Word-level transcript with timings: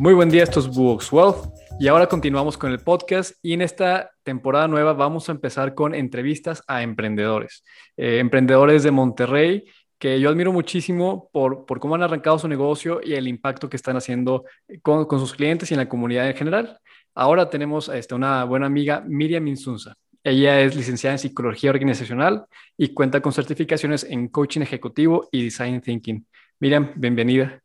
Muy 0.00 0.14
buen 0.14 0.30
día, 0.30 0.44
estos 0.44 0.66
es 0.66 1.12
Wealth. 1.12 1.52
Y 1.78 1.86
ahora 1.86 2.06
continuamos 2.06 2.56
con 2.56 2.72
el 2.72 2.78
podcast 2.78 3.34
y 3.42 3.52
en 3.52 3.60
esta 3.60 4.10
temporada 4.22 4.66
nueva 4.66 4.94
vamos 4.94 5.28
a 5.28 5.32
empezar 5.32 5.74
con 5.74 5.94
entrevistas 5.94 6.64
a 6.66 6.82
emprendedores. 6.82 7.62
Eh, 7.98 8.18
emprendedores 8.18 8.82
de 8.82 8.92
Monterrey 8.92 9.64
que 9.98 10.18
yo 10.18 10.30
admiro 10.30 10.54
muchísimo 10.54 11.28
por, 11.34 11.66
por, 11.66 11.80
cómo 11.80 11.96
han 11.96 12.02
arrancado 12.02 12.38
su 12.38 12.48
negocio 12.48 13.02
y 13.04 13.12
el 13.12 13.28
impacto 13.28 13.68
que 13.68 13.76
están 13.76 13.98
haciendo 13.98 14.46
con, 14.80 15.04
con 15.04 15.20
sus 15.20 15.34
clientes 15.34 15.70
y 15.70 15.74
en 15.74 15.80
la 15.80 15.88
comunidad 15.90 16.30
en 16.30 16.34
general. 16.34 16.78
Ahora 17.14 17.50
tenemos 17.50 17.90
a 17.90 17.98
este, 17.98 18.14
una 18.14 18.44
buena 18.44 18.64
amiga, 18.64 19.04
Miriam 19.06 19.46
Insunza. 19.48 19.96
Ella 20.24 20.62
es 20.62 20.74
licenciada 20.74 21.16
en 21.16 21.18
Psicología 21.18 21.68
Organizacional 21.68 22.46
y 22.74 22.94
cuenta 22.94 23.20
con 23.20 23.34
certificaciones 23.34 24.04
en 24.04 24.28
Coaching 24.28 24.62
Ejecutivo 24.62 25.28
y 25.30 25.44
Design 25.44 25.82
Thinking. 25.82 26.26
Miriam, 26.58 26.90
bienvenida. 26.96 27.60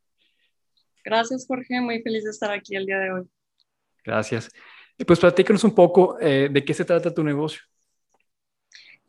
Gracias, 1.06 1.46
Jorge. 1.48 1.80
Muy 1.80 2.02
feliz 2.02 2.24
de 2.24 2.32
estar 2.32 2.52
aquí 2.52 2.76
el 2.76 2.88
día 2.88 2.98
de 2.98 3.12
hoy. 3.12 3.24
Gracias. 4.04 4.50
Pues 5.06 5.20
platícanos 5.20 5.64
un 5.64 5.76
poco 5.76 6.18
eh, 6.20 6.50
de 6.52 6.66
qué 6.66 6.74
se 6.74 6.84
trata 6.84 7.14
tu 7.14 7.24
negocio. 7.24 7.62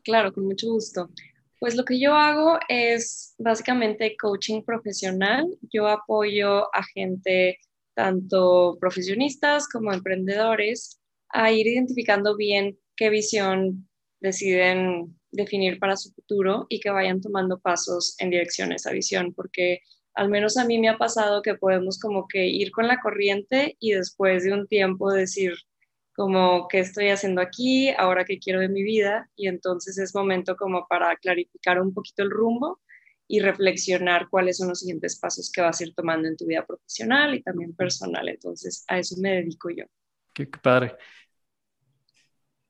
Claro, 0.03 0.31
con 0.31 0.45
mucho 0.45 0.67
gusto. 0.67 1.09
Pues 1.59 1.75
lo 1.75 1.83
que 1.83 1.99
yo 1.99 2.13
hago 2.13 2.59
es 2.69 3.33
básicamente 3.39 4.15
coaching 4.15 4.61
profesional. 4.63 5.47
Yo 5.73 5.87
apoyo 5.87 6.73
a 6.75 6.83
gente, 6.83 7.57
tanto 7.95 8.77
profesionistas 8.79 9.67
como 9.67 9.91
emprendedores, 9.91 11.01
a 11.29 11.51
ir 11.51 11.65
identificando 11.67 12.37
bien 12.37 12.77
qué 12.95 13.09
visión 13.09 13.89
deciden 14.19 15.17
definir 15.31 15.79
para 15.79 15.97
su 15.97 16.11
futuro 16.11 16.67
y 16.69 16.79
que 16.79 16.89
vayan 16.89 17.21
tomando 17.21 17.59
pasos 17.59 18.15
en 18.19 18.29
dirección 18.29 18.71
a 18.71 18.75
esa 18.75 18.91
visión, 18.91 19.33
porque 19.33 19.81
al 20.17 20.29
menos 20.29 20.57
a 20.57 20.65
mí 20.65 20.79
me 20.79 20.89
ha 20.89 20.97
pasado 20.97 21.43
que 21.43 21.53
podemos 21.53 21.99
como 21.99 22.27
que 22.27 22.47
ir 22.47 22.71
con 22.71 22.87
la 22.87 22.99
corriente 22.99 23.77
y 23.79 23.91
después 23.91 24.43
de 24.43 24.51
un 24.51 24.67
tiempo 24.67 25.11
decir 25.11 25.53
como 26.15 26.67
qué 26.67 26.79
estoy 26.79 27.09
haciendo 27.09 27.39
aquí, 27.39 27.91
ahora 27.91 28.25
qué 28.25 28.39
quiero 28.39 28.59
de 28.59 28.67
mi 28.67 28.81
vida 28.81 29.29
y 29.35 29.47
entonces 29.47 29.99
es 29.99 30.15
momento 30.15 30.57
como 30.57 30.87
para 30.87 31.15
clarificar 31.17 31.79
un 31.79 31.93
poquito 31.93 32.23
el 32.23 32.31
rumbo 32.31 32.81
y 33.27 33.41
reflexionar 33.41 34.27
cuáles 34.27 34.57
son 34.57 34.69
los 34.69 34.79
siguientes 34.79 35.19
pasos 35.19 35.51
que 35.51 35.61
vas 35.61 35.79
a 35.79 35.83
ir 35.83 35.93
tomando 35.93 36.27
en 36.27 36.35
tu 36.35 36.47
vida 36.47 36.65
profesional 36.65 37.35
y 37.35 37.43
también 37.43 37.75
personal. 37.75 38.27
Entonces 38.27 38.85
a 38.87 38.97
eso 38.97 39.17
me 39.21 39.33
dedico 39.33 39.69
yo. 39.69 39.83
Qué, 40.33 40.47
padre. 40.47 40.95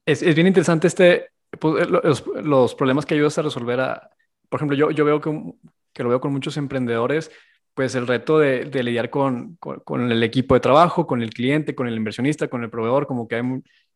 Es, 0.05 0.21
es, 0.21 0.35
bien 0.35 0.47
interesante 0.47 0.87
este, 0.87 1.29
pues, 1.57 1.89
los, 1.89 2.25
los, 2.43 2.75
problemas 2.75 3.05
que 3.05 3.15
ayudas 3.15 3.37
a 3.37 3.43
resolver. 3.43 3.79
A, 3.79 4.09
por 4.49 4.59
ejemplo, 4.59 4.75
yo, 4.75 4.91
yo 4.91 5.05
veo 5.05 5.21
que 5.21 5.29
que 5.93 6.03
lo 6.03 6.09
veo 6.09 6.19
con 6.19 6.31
muchos 6.31 6.57
emprendedores, 6.57 7.31
pues 7.73 7.93
el 7.95 8.07
reto 8.07 8.39
de, 8.39 8.65
lidiar 8.83 9.09
con, 9.09 9.55
con, 9.57 10.11
el 10.11 10.23
equipo 10.23 10.55
de 10.55 10.59
trabajo, 10.59 11.05
con 11.05 11.21
el 11.21 11.31
cliente, 11.31 11.75
con 11.75 11.87
el 11.87 11.95
inversionista, 11.95 12.47
con 12.47 12.63
el 12.63 12.71
proveedor, 12.71 13.05
como 13.05 13.27
que 13.27 13.35
hay, 13.35 13.43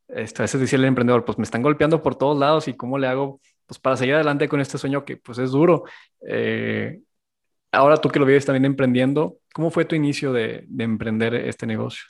este, 0.09 0.41
a 0.41 0.43
veces 0.43 0.61
decirle 0.61 0.85
al 0.85 0.89
emprendedor, 0.89 1.25
pues 1.25 1.37
me 1.37 1.43
están 1.43 1.63
golpeando 1.63 2.03
por 2.03 2.15
todos 2.15 2.37
lados 2.37 2.67
y 2.67 2.75
cómo 2.75 2.99
le 2.99 3.07
hago 3.07 3.41
pues 3.65 3.79
para 3.79 3.97
seguir 3.97 4.15
adelante 4.15 4.47
con 4.49 4.59
este 4.59 4.77
sueño 4.77 5.03
que 5.03 5.17
pues 5.17 5.39
es 5.39 5.51
duro. 5.51 5.85
Eh, 6.27 6.99
ahora 7.71 7.97
tú 7.97 8.09
que 8.09 8.19
lo 8.19 8.25
vives 8.25 8.45
también 8.45 8.65
emprendiendo, 8.65 9.37
¿cómo 9.53 9.71
fue 9.71 9.85
tu 9.85 9.95
inicio 9.95 10.31
de, 10.31 10.65
de 10.67 10.83
emprender 10.83 11.33
este 11.33 11.65
negocio? 11.65 12.03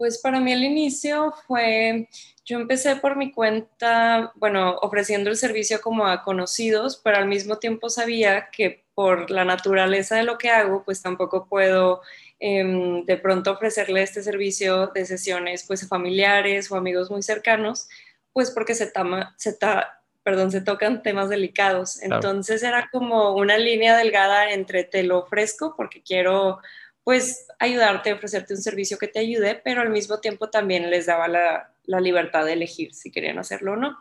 Pues 0.00 0.16
para 0.16 0.40
mí 0.40 0.50
el 0.50 0.64
inicio 0.64 1.34
fue, 1.46 2.08
yo 2.46 2.58
empecé 2.58 2.96
por 2.96 3.16
mi 3.16 3.30
cuenta, 3.32 4.32
bueno, 4.34 4.76
ofreciendo 4.80 5.28
el 5.28 5.36
servicio 5.36 5.82
como 5.82 6.06
a 6.06 6.22
conocidos, 6.22 6.98
pero 7.04 7.18
al 7.18 7.28
mismo 7.28 7.58
tiempo 7.58 7.90
sabía 7.90 8.48
que 8.50 8.86
por 8.94 9.30
la 9.30 9.44
naturaleza 9.44 10.16
de 10.16 10.22
lo 10.22 10.38
que 10.38 10.48
hago, 10.48 10.84
pues 10.86 11.02
tampoco 11.02 11.48
puedo 11.50 12.00
em, 12.38 13.04
de 13.04 13.18
pronto 13.18 13.50
ofrecerle 13.50 14.00
este 14.00 14.22
servicio 14.22 14.86
de 14.86 15.04
sesiones 15.04 15.64
pues 15.66 15.82
a 15.82 15.88
familiares 15.88 16.72
o 16.72 16.76
amigos 16.76 17.10
muy 17.10 17.22
cercanos, 17.22 17.86
pues 18.32 18.50
porque 18.52 18.74
se, 18.74 18.86
tama, 18.86 19.34
se, 19.36 19.58
perdón, 20.22 20.50
se 20.50 20.62
tocan 20.62 21.02
temas 21.02 21.28
delicados. 21.28 22.00
Entonces 22.02 22.62
era 22.62 22.88
como 22.90 23.34
una 23.36 23.58
línea 23.58 23.98
delgada 23.98 24.50
entre 24.50 24.84
te 24.84 25.02
lo 25.02 25.18
ofrezco 25.18 25.74
porque 25.76 26.02
quiero 26.02 26.58
pues 27.04 27.46
ayudarte, 27.58 28.12
ofrecerte 28.12 28.54
un 28.54 28.62
servicio 28.62 28.98
que 28.98 29.08
te 29.08 29.20
ayude, 29.20 29.60
pero 29.64 29.80
al 29.80 29.90
mismo 29.90 30.20
tiempo 30.20 30.50
también 30.50 30.90
les 30.90 31.06
daba 31.06 31.28
la, 31.28 31.74
libertad 32.00 32.44
de 32.44 32.52
elegir 32.52 32.94
si 32.94 33.10
querían 33.10 33.38
hacerlo 33.38 33.72
o 33.72 33.76
no. 33.76 33.98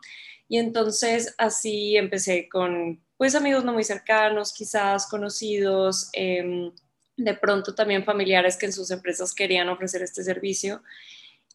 Y 0.47 0.59
entonces 0.59 1.33
así 1.37 1.97
empecé 1.97 2.47
con 2.47 3.01
pues 3.17 3.35
amigos 3.35 3.65
no 3.65 3.73
muy 3.73 3.83
cercanos, 3.83 4.53
quizás 4.53 5.07
conocidos, 5.07 6.09
em, 6.13 6.71
de 7.17 7.33
pronto 7.33 7.75
también 7.75 8.05
familiares 8.05 8.57
que 8.57 8.67
en 8.67 8.73
sus 8.73 8.91
empresas 8.91 9.33
querían 9.33 9.69
ofrecer 9.69 10.01
este 10.03 10.23
servicio 10.23 10.81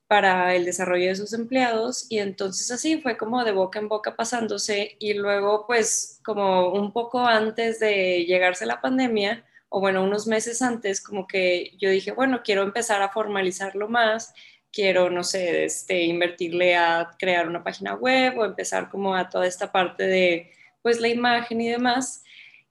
para 0.07 0.55
el 0.55 0.65
desarrollo 0.65 1.09
de 1.09 1.17
sus 1.17 1.33
empleados 1.33 2.07
y 2.11 2.19
entonces 2.19 2.71
así 2.71 3.01
fue 3.01 3.17
como 3.17 3.43
de 3.45 3.53
boca 3.53 3.79
en 3.79 3.89
boca 3.89 4.17
pasándose 4.17 4.97
y 4.99 5.15
luego 5.15 5.67
pues 5.67 6.21
como 6.25 6.73
un 6.73 6.93
poco 6.93 7.21
antes 7.21 7.81
de 7.81 8.25
llegarse 8.27 8.67
la 8.67 8.81
pandemia, 8.81 9.45
o 9.77 9.81
bueno, 9.81 10.05
unos 10.05 10.29
meses 10.29 10.63
antes, 10.63 11.01
como 11.01 11.27
que 11.27 11.73
yo 11.81 11.91
dije, 11.91 12.13
bueno, 12.13 12.43
quiero 12.45 12.63
empezar 12.63 13.03
a 13.03 13.09
formalizarlo 13.09 13.89
más, 13.89 14.33
quiero, 14.73 15.11
no 15.11 15.25
sé, 15.25 15.65
este, 15.65 16.05
invertirle 16.05 16.77
a 16.77 17.11
crear 17.19 17.49
una 17.49 17.65
página 17.65 17.95
web 17.95 18.39
o 18.39 18.45
empezar 18.45 18.89
como 18.89 19.17
a 19.17 19.29
toda 19.29 19.49
esta 19.49 19.73
parte 19.73 20.05
de, 20.05 20.53
pues, 20.81 21.01
la 21.01 21.09
imagen 21.09 21.61
y 21.61 21.69
demás. 21.71 22.23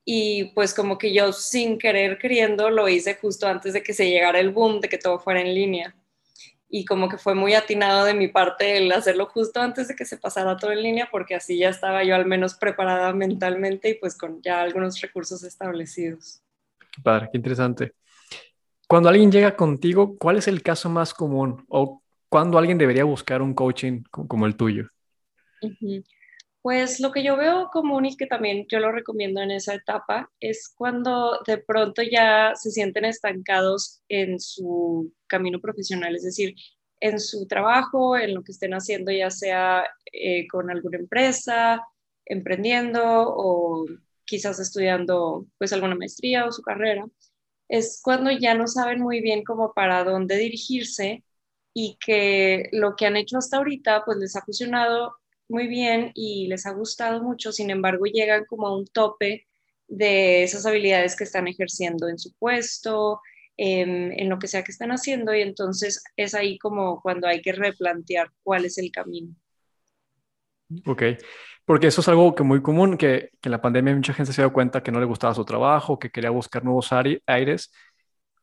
Y 0.06 0.46
pues 0.56 0.74
como 0.74 0.98
que 0.98 1.14
yo 1.14 1.34
sin 1.34 1.78
querer 1.78 2.18
queriendo 2.20 2.70
lo 2.70 2.88
hice 2.88 3.16
justo 3.16 3.48
antes 3.48 3.74
de 3.74 3.84
que 3.84 3.94
se 3.94 4.10
llegara 4.10 4.40
el 4.40 4.52
boom, 4.52 4.80
de 4.80 4.88
que 4.88 4.98
todo 4.98 5.20
fuera 5.20 5.42
en 5.42 5.54
línea. 5.54 5.94
Y 6.70 6.86
como 6.86 7.10
que 7.10 7.18
fue 7.18 7.36
muy 7.36 7.54
atinado 7.54 8.06
de 8.06 8.14
mi 8.14 8.30
parte 8.30 8.78
el 8.78 8.90
hacerlo 8.94 9.26
justo 9.26 9.60
antes 9.60 9.90
de 9.90 9.96
que 9.98 10.06
se 10.06 10.18
pasara 10.18 10.56
todo 10.56 10.72
en 10.72 10.84
línea, 10.84 11.10
porque 11.12 11.36
así 11.36 11.58
ya 11.58 11.68
estaba 11.68 12.06
yo 12.06 12.16
al 12.16 12.26
menos 12.26 12.56
preparada 12.56 13.12
mentalmente 13.12 13.90
y 13.90 13.96
pues 13.96 14.18
con 14.18 14.42
ya 14.42 14.62
algunos 14.62 15.02
recursos 15.02 15.44
establecidos. 15.44 16.43
Qué 16.96 17.02
padre, 17.02 17.30
qué 17.32 17.38
interesante. 17.38 17.94
Cuando 18.88 19.10
alguien 19.10 19.32
llega 19.32 19.56
contigo, 19.56 20.18
¿cuál 20.18 20.38
es 20.38 20.48
el 20.48 20.62
caso 20.62 20.90
más 20.90 21.14
común 21.14 21.66
o 21.70 22.04
cuándo 22.30 22.58
alguien 22.58 22.78
debería 22.78 23.04
buscar 23.04 23.42
un 23.42 23.54
coaching 23.54 24.04
como 24.12 24.46
el 24.46 24.56
tuyo? 24.56 24.90
Pues 26.62 27.00
lo 27.00 27.12
que 27.12 27.24
yo 27.24 27.36
veo 27.36 27.70
común 27.72 28.06
y 28.06 28.16
que 28.16 28.26
también 28.26 28.66
yo 28.70 28.80
lo 28.80 28.92
recomiendo 28.92 29.42
en 29.42 29.52
esa 29.52 29.74
etapa 29.74 30.32
es 30.40 30.74
cuando 30.76 31.40
de 31.46 31.58
pronto 31.58 32.02
ya 32.04 32.54
se 32.56 32.72
sienten 32.72 33.06
estancados 33.06 34.02
en 34.08 34.40
su 34.40 35.12
camino 35.28 35.60
profesional, 35.60 36.16
es 36.16 36.24
decir, 36.24 36.56
en 37.02 37.20
su 37.20 37.48
trabajo, 37.48 38.16
en 38.16 38.34
lo 38.34 38.44
que 38.44 38.54
estén 38.54 38.74
haciendo, 38.74 39.12
ya 39.12 39.30
sea 39.30 39.86
eh, 40.12 40.48
con 40.48 40.72
alguna 40.72 41.00
empresa, 41.00 41.82
emprendiendo 42.26 43.02
o 43.04 43.86
quizás 44.26 44.60
estudiando 44.60 45.46
pues 45.58 45.74
alguna 45.74 45.96
maestría 45.96 46.46
o 46.46 46.52
su 46.52 46.62
carrera, 46.62 47.06
es 47.70 48.02
cuando 48.04 48.32
ya 48.32 48.54
no 48.56 48.68
saben 48.68 49.02
muy 49.02 49.22
bien 49.22 49.44
cómo 49.44 49.74
para 49.74 50.04
dónde 50.04 50.38
dirigirse 50.38 51.24
y 51.74 51.98
que 52.06 52.70
lo 52.72 52.96
que 52.96 53.06
han 53.08 53.18
hecho 53.18 53.38
hasta 53.38 53.58
ahorita 53.58 54.04
pues 54.06 54.18
les 54.18 54.36
ha 54.36 54.42
funcionado 54.42 55.16
muy 55.50 55.68
bien 55.68 56.12
y 56.14 56.48
les 56.48 56.66
ha 56.66 56.72
gustado 56.74 57.22
mucho, 57.24 57.52
sin 57.52 57.70
embargo 57.70 58.06
llegan 58.06 58.46
como 58.46 58.68
a 58.68 58.78
un 58.78 58.86
tope 58.88 59.48
de 59.88 60.44
esas 60.44 60.66
habilidades 60.66 61.16
que 61.16 61.24
están 61.26 61.48
ejerciendo 61.48 62.08
en 62.08 62.20
su 62.20 62.34
puesto, 62.34 63.22
en, 63.58 64.12
en 64.20 64.30
lo 64.30 64.40
que 64.40 64.48
sea 64.48 64.64
que 64.64 64.72
están 64.72 64.92
haciendo 64.92 65.34
y 65.36 65.42
entonces 65.42 66.04
es 66.16 66.34
ahí 66.34 66.58
como 66.58 67.02
cuando 67.02 67.28
hay 67.28 67.42
que 67.42 67.52
replantear 67.52 68.30
cuál 68.44 68.66
es 68.66 68.78
el 68.78 68.92
camino. 68.92 69.36
Ok. 70.86 71.04
Porque 71.66 71.88
eso 71.88 72.02
es 72.02 72.08
algo 72.10 72.36
que 72.36 72.44
muy 72.44 72.62
común, 72.62 72.98
que, 72.98 73.32
que 73.40 73.48
en 73.48 73.52
la 73.52 73.62
pandemia 73.62 73.96
mucha 73.96 74.14
gente 74.14 74.34
se 74.34 74.42
dio 74.42 74.52
cuenta 74.52 74.84
que 74.84 74.92
no 74.92 75.00
le 75.00 75.06
gustaba 75.06 75.34
su 75.34 75.46
trabajo, 75.46 75.98
que 75.98 76.10
quería 76.10 76.30
buscar 76.30 76.64
nuevos 76.64 76.92
aires. 77.26 77.72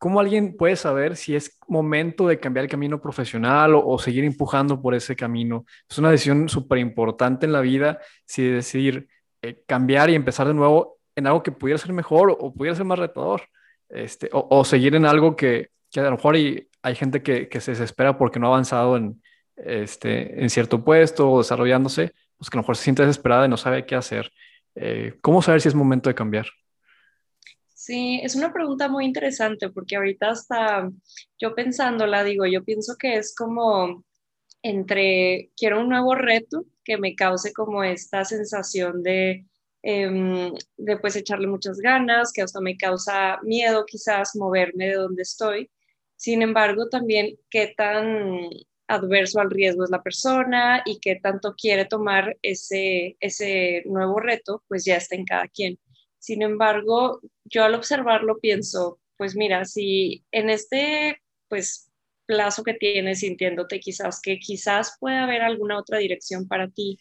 ¿Cómo 0.00 0.19
alguien 0.19 0.56
puede 0.56 0.76
saber 0.76 1.14
si 1.14 1.37
es 1.37 1.58
momento 1.69 2.26
de 2.26 2.40
cambiar 2.40 2.64
el 2.64 2.70
camino 2.70 3.02
profesional 3.02 3.75
o, 3.75 3.99
seguir 3.99 4.25
empujando 4.25 4.81
por 4.81 4.94
ese 4.94 5.14
camino? 5.14 5.67
Es 5.90 5.99
una 5.99 6.11
decisión 6.11 6.49
súper 6.49 6.78
importante 6.78 7.44
en 7.44 7.52
la 7.52 7.61
vida, 7.61 7.99
si 8.25 8.43
decidir 8.43 9.08
eh, 9.43 9.62
cambiar 9.66 10.08
y 10.08 10.14
empezar 10.14 10.46
de 10.46 10.55
nuevo 10.55 10.99
en 11.16 11.26
algo 11.26 11.43
que 11.43 11.52
pudiera 11.52 11.76
ser 11.76 11.93
mejor 11.93 12.31
o, 12.31 12.50
pudiera 12.55 12.75
ser 12.75 12.87
más 12.87 12.99
retador, 12.99 13.43
este, 13.90 14.31
o, 14.32 14.64
seguir 14.64 14.94
en 14.94 15.05
algo 15.05 15.37
que, 15.37 15.69
que, 15.90 16.00
a 16.00 16.05
lo 16.05 16.12
mejor 16.12 16.34
hay, 16.34 16.69
hay 16.81 16.94
gente 16.94 17.23
que, 17.23 17.50
que, 17.50 17.61
se 17.61 17.73
desespera 17.73 18.16
porque 18.16 18.38
no 18.38 18.46
ha 18.46 18.50
avanzado 18.50 18.96
en, 18.96 19.23
este, 19.56 20.43
en 20.43 20.49
cierto 20.49 20.82
puesto 20.82 21.31
o 21.31 21.38
desarrollándose, 21.38 22.14
pues 22.40 22.48
que 22.48 22.56
a 22.56 22.58
lo 22.58 22.62
mejor 22.62 22.76
se 22.78 22.84
siente 22.84 23.02
desesperada 23.04 23.44
y 23.46 23.50
no 23.50 23.58
sabe 23.58 23.84
qué 23.84 23.94
hacer. 23.94 24.32
Eh, 24.75 25.14
¿Cómo 25.20 25.42
saber 25.42 25.60
si 25.60 25.69
es 25.69 25.75
momento 25.75 26.08
de 26.08 26.14
cambiar? 26.14 26.46
Sí, 27.75 28.20
es 28.22 28.34
una 28.34 28.52
pregunta 28.52 28.88
muy 28.88 29.04
interesante 29.04 29.69
porque 29.70 29.96
ahorita 29.96 30.31
hasta 30.31 30.90
yo 31.38 31.54
pensándola, 31.54 32.25
digo, 32.25 32.46
yo 32.46 32.64
pienso 32.64 32.96
que 32.98 33.16
es 33.16 33.34
como 33.34 34.04
entre 34.62 35.50
quiero 35.56 35.81
un 35.81 35.90
nuevo 35.90 36.14
reto 36.14 36.64
que 36.84 36.96
me 36.98 37.14
cause 37.14 37.52
como 37.52 37.84
esta 37.84 38.25
sensación 38.25 39.02
de, 39.02 39.46
eh, 39.82 40.52
de 40.78 40.96
pues 40.98 41.16
echarle 41.16 41.46
muchas 41.46 41.78
ganas, 41.78 42.32
que 42.32 42.42
hasta 42.42 42.60
me 42.60 42.76
causa 42.78 43.38
miedo 43.42 43.84
quizás 43.87 44.34
moverme 44.37 44.87
de 44.88 44.94
donde 44.94 45.22
estoy, 45.22 45.70
Sin 46.16 46.42
embargo, 46.42 46.88
también 46.90 47.38
qué 47.50 47.75
tan 47.76 48.48
adverso 48.90 49.40
al 49.40 49.50
riesgo 49.50 49.84
es 49.84 49.90
la 49.90 50.02
persona 50.02 50.82
y 50.84 51.00
qué 51.00 51.16
tanto 51.16 51.54
quiere 51.56 51.84
tomar 51.87 52.37
ese, 52.42 53.16
ese 53.20 53.82
nuevo 53.87 54.20
reto, 54.20 54.64
pues 54.69 54.84
ya 54.84 54.96
está 54.96 55.14
en 55.16 55.25
cada 55.25 55.48
quien. 55.48 55.78
Sin 56.19 56.42
embargo, 56.42 57.20
yo 57.44 57.64
al 57.64 57.75
observarlo 57.75 58.38
pienso, 58.40 59.00
pues 59.16 59.37
mira, 59.37 59.64
si 59.64 60.25
en 60.32 60.50
este 60.50 61.20
pues 61.48 61.90
plazo 62.26 62.62
que 62.64 62.75
tienes 62.75 63.20
sintiéndote 63.20 63.81
quizás 63.81 64.20
que 64.22 64.38
quizás 64.38 64.96
puede 65.00 65.19
haber 65.19 65.42
alguna 65.42 65.78
otra 65.78 65.98
dirección 65.98 66.46
para 66.48 66.69
ti 66.70 66.98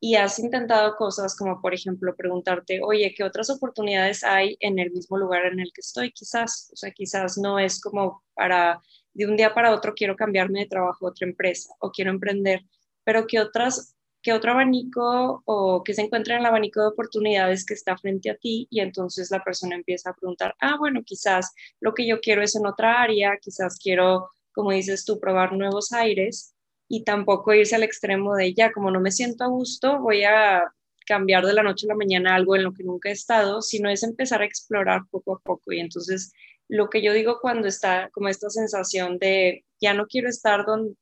y 0.00 0.14
has 0.16 0.38
intentado 0.38 0.96
cosas 0.96 1.36
como 1.36 1.60
por 1.60 1.74
ejemplo 1.74 2.14
preguntarte, 2.16 2.80
oye, 2.82 3.14
¿qué 3.16 3.24
otras 3.24 3.50
oportunidades 3.50 4.24
hay 4.24 4.56
en 4.60 4.78
el 4.78 4.90
mismo 4.92 5.18
lugar 5.18 5.46
en 5.46 5.60
el 5.60 5.72
que 5.74 5.80
estoy? 5.80 6.12
Quizás, 6.12 6.70
o 6.72 6.76
sea, 6.76 6.90
quizás 6.92 7.38
no 7.38 7.58
es 7.58 7.80
como 7.80 8.22
para 8.34 8.80
de 9.18 9.26
un 9.26 9.36
día 9.36 9.52
para 9.52 9.74
otro 9.74 9.94
quiero 9.94 10.16
cambiarme 10.16 10.60
de 10.60 10.66
trabajo 10.66 11.06
a 11.06 11.10
otra 11.10 11.26
empresa 11.26 11.74
o 11.80 11.90
quiero 11.90 12.10
emprender, 12.10 12.64
pero 13.04 13.26
¿qué 13.26 13.40
otras 13.40 13.96
qué 14.22 14.32
otro 14.32 14.52
abanico 14.52 15.42
o 15.44 15.82
que 15.84 15.94
se 15.94 16.02
encuentra 16.02 16.34
en 16.34 16.40
el 16.40 16.46
abanico 16.46 16.80
de 16.80 16.88
oportunidades 16.88 17.64
que 17.64 17.74
está 17.74 17.96
frente 17.96 18.30
a 18.30 18.36
ti 18.36 18.66
y 18.70 18.80
entonces 18.80 19.30
la 19.30 19.42
persona 19.42 19.76
empieza 19.76 20.10
a 20.10 20.14
preguntar, 20.14 20.54
ah, 20.60 20.76
bueno, 20.78 21.02
quizás 21.04 21.52
lo 21.80 21.94
que 21.94 22.06
yo 22.06 22.20
quiero 22.20 22.42
es 22.42 22.56
en 22.56 22.66
otra 22.66 23.02
área, 23.02 23.38
quizás 23.40 23.78
quiero, 23.78 24.30
como 24.52 24.72
dices 24.72 25.04
tú, 25.04 25.20
probar 25.20 25.52
nuevos 25.52 25.92
aires 25.92 26.54
y 26.88 27.04
tampoco 27.04 27.54
irse 27.54 27.76
al 27.76 27.84
extremo 27.84 28.34
de 28.34 28.54
ya, 28.54 28.72
como 28.72 28.90
no 28.90 29.00
me 29.00 29.12
siento 29.12 29.44
a 29.44 29.48
gusto, 29.48 30.00
voy 30.00 30.24
a 30.24 30.64
cambiar 31.06 31.46
de 31.46 31.54
la 31.54 31.62
noche 31.62 31.86
a 31.86 31.88
la 31.88 31.96
mañana 31.96 32.34
algo 32.34 32.54
en 32.54 32.64
lo 32.64 32.72
que 32.74 32.84
nunca 32.84 33.08
he 33.08 33.12
estado, 33.12 33.62
sino 33.62 33.88
es 33.88 34.02
empezar 34.02 34.42
a 34.42 34.44
explorar 34.44 35.02
poco 35.10 35.36
a 35.36 35.38
poco. 35.38 35.72
Y 35.72 35.80
entonces 35.80 36.32
lo 36.68 36.88
que 36.90 37.02
yo 37.02 37.12
digo 37.12 37.38
cuando 37.40 37.66
está 37.66 38.10
como 38.12 38.28
esta 38.28 38.50
sensación 38.50 39.18
de 39.18 39.64
ya 39.80 39.94
no 39.94 40.06
quiero 40.06 40.28
estar 40.28 40.64
donde, 40.66 40.94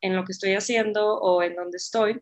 en 0.00 0.16
lo 0.16 0.24
que 0.24 0.32
estoy 0.32 0.54
haciendo 0.54 1.18
o 1.18 1.42
en 1.42 1.54
donde 1.54 1.76
estoy 1.76 2.20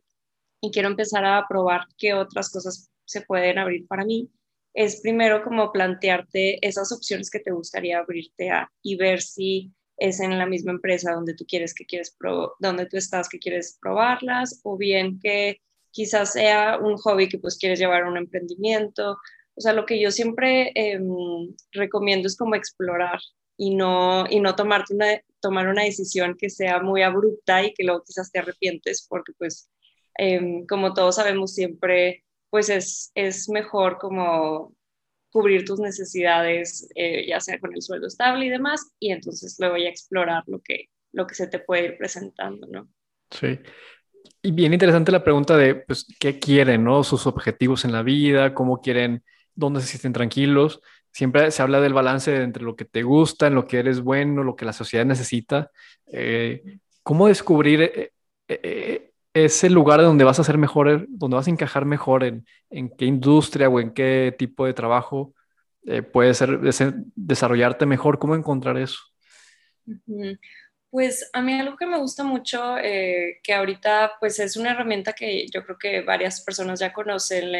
y 0.60 0.70
quiero 0.70 0.88
empezar 0.88 1.24
a 1.24 1.46
probar 1.48 1.82
qué 1.96 2.14
otras 2.14 2.50
cosas 2.50 2.90
se 3.04 3.22
pueden 3.22 3.58
abrir 3.58 3.86
para 3.86 4.04
mí, 4.04 4.30
es 4.74 5.00
primero 5.00 5.42
como 5.42 5.72
plantearte 5.72 6.64
esas 6.66 6.92
opciones 6.92 7.30
que 7.30 7.40
te 7.40 7.52
gustaría 7.52 7.98
abrirte 7.98 8.50
a 8.50 8.70
y 8.82 8.96
ver 8.96 9.22
si 9.22 9.72
es 9.96 10.20
en 10.20 10.38
la 10.38 10.46
misma 10.46 10.72
empresa 10.72 11.12
donde 11.12 11.34
tú 11.34 11.44
quieres 11.46 11.74
que 11.74 11.84
quieres 11.84 12.16
donde 12.60 12.86
tú 12.86 12.96
estás 12.96 13.28
que 13.28 13.38
quieres 13.38 13.78
probarlas 13.80 14.60
o 14.62 14.76
bien 14.76 15.18
que 15.20 15.60
quizás 15.90 16.32
sea 16.32 16.78
un 16.78 16.96
hobby 16.98 17.28
que 17.28 17.38
pues 17.38 17.58
quieres 17.58 17.78
llevar 17.78 18.02
a 18.02 18.08
un 18.08 18.16
emprendimiento. 18.16 19.18
O 19.58 19.60
sea, 19.60 19.72
lo 19.72 19.84
que 19.86 20.00
yo 20.00 20.10
siempre 20.12 20.70
em, 20.74 21.52
recomiendo 21.72 22.28
es 22.28 22.36
como 22.36 22.54
explorar 22.54 23.18
y 23.56 23.74
no, 23.74 24.24
y 24.30 24.38
no 24.40 24.54
tomarte 24.54 24.94
una, 24.94 25.20
tomar 25.40 25.66
una 25.66 25.82
decisión 25.82 26.36
que 26.38 26.48
sea 26.48 26.80
muy 26.80 27.02
abrupta 27.02 27.64
y 27.64 27.74
que 27.74 27.82
luego 27.82 28.04
quizás 28.06 28.30
te 28.30 28.38
arrepientes 28.38 29.04
porque 29.08 29.32
pues 29.36 29.68
em, 30.16 30.64
como 30.66 30.94
todos 30.94 31.16
sabemos 31.16 31.54
siempre 31.54 32.24
pues 32.50 32.70
es, 32.70 33.10
es 33.14 33.48
mejor 33.48 33.98
como 33.98 34.74
cubrir 35.30 35.64
tus 35.64 35.80
necesidades, 35.80 36.88
eh, 36.94 37.26
ya 37.26 37.40
sea 37.40 37.58
con 37.58 37.74
el 37.74 37.82
sueldo 37.82 38.06
estable 38.06 38.46
y 38.46 38.48
demás, 38.48 38.92
y 38.98 39.12
entonces 39.12 39.56
luego 39.58 39.76
ya 39.76 39.88
explorar 39.88 40.44
lo 40.46 40.60
que, 40.60 40.86
lo 41.12 41.26
que 41.26 41.34
se 41.34 41.48
te 41.48 41.58
puede 41.58 41.84
ir 41.84 41.98
presentando, 41.98 42.66
¿no? 42.66 42.88
Sí. 43.30 43.58
Y 44.40 44.52
bien 44.52 44.72
interesante 44.72 45.12
la 45.12 45.24
pregunta 45.24 45.56
de, 45.56 45.74
pues, 45.74 46.06
¿qué 46.18 46.38
quieren, 46.38 46.84
no? 46.84 47.04
Sus 47.04 47.26
objetivos 47.26 47.84
en 47.84 47.92
la 47.92 48.02
vida, 48.02 48.54
cómo 48.54 48.80
quieren, 48.80 49.22
dónde 49.58 49.80
se 49.80 49.88
sienten 49.88 50.12
tranquilos. 50.12 50.80
Siempre 51.12 51.50
se 51.50 51.62
habla 51.62 51.80
del 51.80 51.94
balance 51.94 52.42
entre 52.42 52.62
lo 52.62 52.76
que 52.76 52.84
te 52.84 53.02
gusta, 53.02 53.48
en 53.48 53.54
lo 53.54 53.66
que 53.66 53.78
eres 53.78 54.00
bueno, 54.00 54.44
lo 54.44 54.56
que 54.56 54.64
la 54.64 54.72
sociedad 54.72 55.04
necesita. 55.04 55.70
Eh, 56.06 56.78
¿Cómo 57.02 57.28
descubrir 57.28 58.10
eh, 58.48 59.08
ese 59.34 59.70
lugar 59.70 60.00
donde 60.00 60.24
vas 60.24 60.38
a 60.38 60.44
ser 60.44 60.58
mejor, 60.58 61.06
donde 61.08 61.36
vas 61.36 61.46
a 61.46 61.50
encajar 61.50 61.84
mejor 61.84 62.24
en, 62.24 62.44
qué 62.96 63.04
industria 63.04 63.68
o 63.68 63.80
en 63.80 63.92
qué 63.92 64.34
tipo 64.38 64.66
de 64.66 64.74
trabajo 64.74 65.34
eh, 65.86 66.02
puede 66.02 66.34
ser 66.34 66.58
desarrollarte 67.14 67.86
mejor. 67.86 68.18
¿Cómo 68.18 68.34
encontrar 68.34 68.76
eso? 68.78 68.98
Pues 70.90 71.30
a 71.32 71.42
mí 71.42 71.52
algo 71.52 71.76
que 71.76 71.86
me 71.86 71.98
gusta 71.98 72.24
mucho, 72.24 72.78
eh, 72.78 73.40
que 73.42 73.54
ahorita 73.54 74.12
pues 74.20 74.38
es 74.38 74.56
una 74.56 74.72
herramienta 74.72 75.12
que 75.12 75.46
yo 75.48 75.62
creo 75.64 75.78
que 75.78 76.00
varias 76.02 76.42
personas 76.42 76.80
ya 76.80 76.92
conocen, 76.92 77.52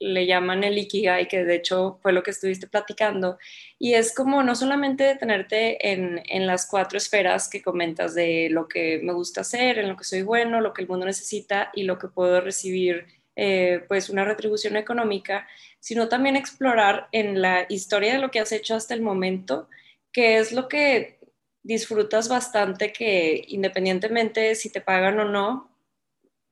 llaman 0.00 0.64
el 0.64 0.78
Ikigai, 0.78 1.28
que 1.28 1.44
de 1.44 1.56
hecho 1.56 1.98
fue 2.02 2.12
lo 2.12 2.22
que 2.22 2.30
estuviste 2.30 2.66
platicando, 2.66 3.38
y 3.78 3.94
es 3.94 4.14
como 4.14 4.42
no 4.42 4.54
solamente 4.54 5.04
detenerte 5.04 5.92
en, 5.92 6.22
en, 6.26 6.46
las 6.46 6.66
cuatro 6.66 6.98
esferas 6.98 7.48
que 7.48 7.62
comentas 7.62 8.14
de 8.14 8.48
lo 8.50 8.68
que 8.68 9.00
me 9.02 9.12
gusta 9.12 9.40
hacer, 9.40 9.78
en 9.78 9.88
lo 9.88 9.96
que 9.96 10.04
soy 10.04 10.22
bueno, 10.22 10.60
lo 10.60 10.72
que 10.72 10.82
el 10.82 10.88
mundo 10.88 11.06
necesita 11.06 11.70
y 11.74 11.84
lo 11.84 11.98
que 11.98 12.08
puedo 12.08 12.40
recibir, 12.40 13.06
eh, 13.36 13.84
pues 13.88 14.08
una 14.10 14.24
retribución 14.24 14.76
económica, 14.76 15.46
sino 15.80 16.08
también 16.08 16.36
explorar 16.36 17.08
en 17.12 17.40
la 17.42 17.66
historia 17.68 18.12
de 18.12 18.18
lo 18.18 18.30
que 18.30 18.40
has 18.40 18.52
hecho 18.52 18.74
hasta 18.74 18.94
el 18.94 19.02
momento, 19.02 19.68
que 20.12 20.38
es 20.38 20.52
lo 20.52 20.68
que 20.68 21.20
disfrutas 21.62 22.28
bastante, 22.28 22.92
que 22.92 23.44
independientemente 23.48 24.54
si 24.54 24.70
te 24.70 24.80
pagan 24.80 25.18
o 25.20 25.24
no, 25.24 25.70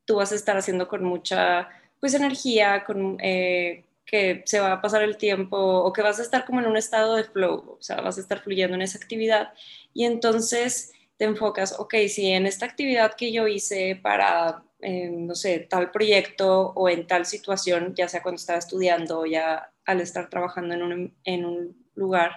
tú 0.05 0.17
vas 0.17 0.33
a 0.33 0.35
estar 0.35 0.57
haciendo 0.57 0.89
con 0.89 1.05
mucha 1.05 1.69
pues 2.05 2.13
energía, 2.13 2.85
con, 2.85 3.17
eh, 3.23 3.83
que 4.05 4.43
se 4.45 4.61
va 4.61 4.73
a 4.73 4.83
pasar 4.83 5.01
el 5.01 5.17
tiempo 5.17 5.57
o 5.57 5.91
que 5.91 6.03
vas 6.03 6.19
a 6.19 6.23
estar 6.23 6.45
como 6.45 6.61
en 6.61 6.67
un 6.67 6.77
estado 6.77 7.17
de 7.17 7.25
flow, 7.25 7.79
o 7.79 7.83
sea, 7.83 8.03
vas 8.03 8.19
a 8.19 8.21
estar 8.21 8.43
fluyendo 8.43 8.75
en 8.75 8.83
esa 8.83 8.99
actividad. 8.99 9.55
Y 9.95 10.05
entonces 10.05 10.93
te 11.17 11.25
enfocas, 11.25 11.81
ok, 11.81 11.95
si 12.11 12.27
en 12.27 12.45
esta 12.45 12.67
actividad 12.67 13.15
que 13.15 13.33
yo 13.33 13.49
hice 13.49 13.99
para, 14.03 14.63
eh, 14.83 15.09
no 15.11 15.35
sé, 15.35 15.61
tal 15.61 15.91
proyecto 15.93 16.75
o 16.77 16.91
en 16.91 17.07
tal 17.07 17.25
situación, 17.25 17.95
ya 17.95 18.07
sea 18.07 18.23
cuando 18.23 18.37
estaba 18.39 18.59
estudiando 18.59 19.21
o 19.21 19.25
ya 19.25 19.73
al 19.87 20.03
estar 20.03 20.29
trabajando 20.29 20.75
en 20.75 20.83
un, 20.83 21.15
en 21.25 21.47
un 21.47 21.87
lugar, 21.95 22.33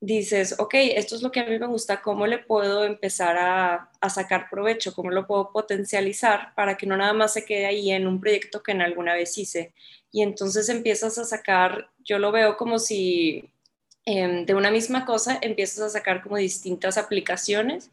dices, 0.00 0.56
ok, 0.58 0.74
esto 0.74 1.14
es 1.16 1.22
lo 1.22 1.32
que 1.32 1.40
a 1.40 1.46
mí 1.46 1.58
me 1.58 1.66
gusta, 1.66 2.02
¿cómo 2.02 2.26
le 2.26 2.38
puedo 2.38 2.84
empezar 2.84 3.36
a, 3.38 3.90
sacar 4.08 4.48
provecho? 4.48 4.94
¿Cómo 4.94 5.10
lo 5.10 5.26
puedo 5.26 5.50
potencializar 5.50 6.54
para 6.54 6.76
que 6.76 6.86
no 6.86 6.96
nada 6.96 7.12
más 7.12 7.32
se 7.32 7.44
quede 7.44 7.66
ahí 7.66 7.90
en 7.90 8.06
un 8.06 8.20
proyecto 8.20 8.62
que 8.62 8.72
en 8.72 8.82
alguna 8.82 9.14
vez 9.14 9.36
hice? 9.36 9.72
Y 10.12 10.22
entonces 10.22 10.68
empiezas 10.68 11.18
a 11.18 11.24
sacar, 11.24 11.90
yo 12.04 12.18
lo 12.18 12.30
veo 12.30 12.56
como 12.56 12.78
si 12.78 13.50
em, 14.04 14.46
de 14.46 14.54
una 14.54 14.70
misma 14.70 15.04
cosa 15.04 15.38
empiezas 15.42 15.80
a 15.80 15.90
sacar 15.90 16.22
como 16.22 16.36
distintas 16.36 16.98
aplicaciones 16.98 17.90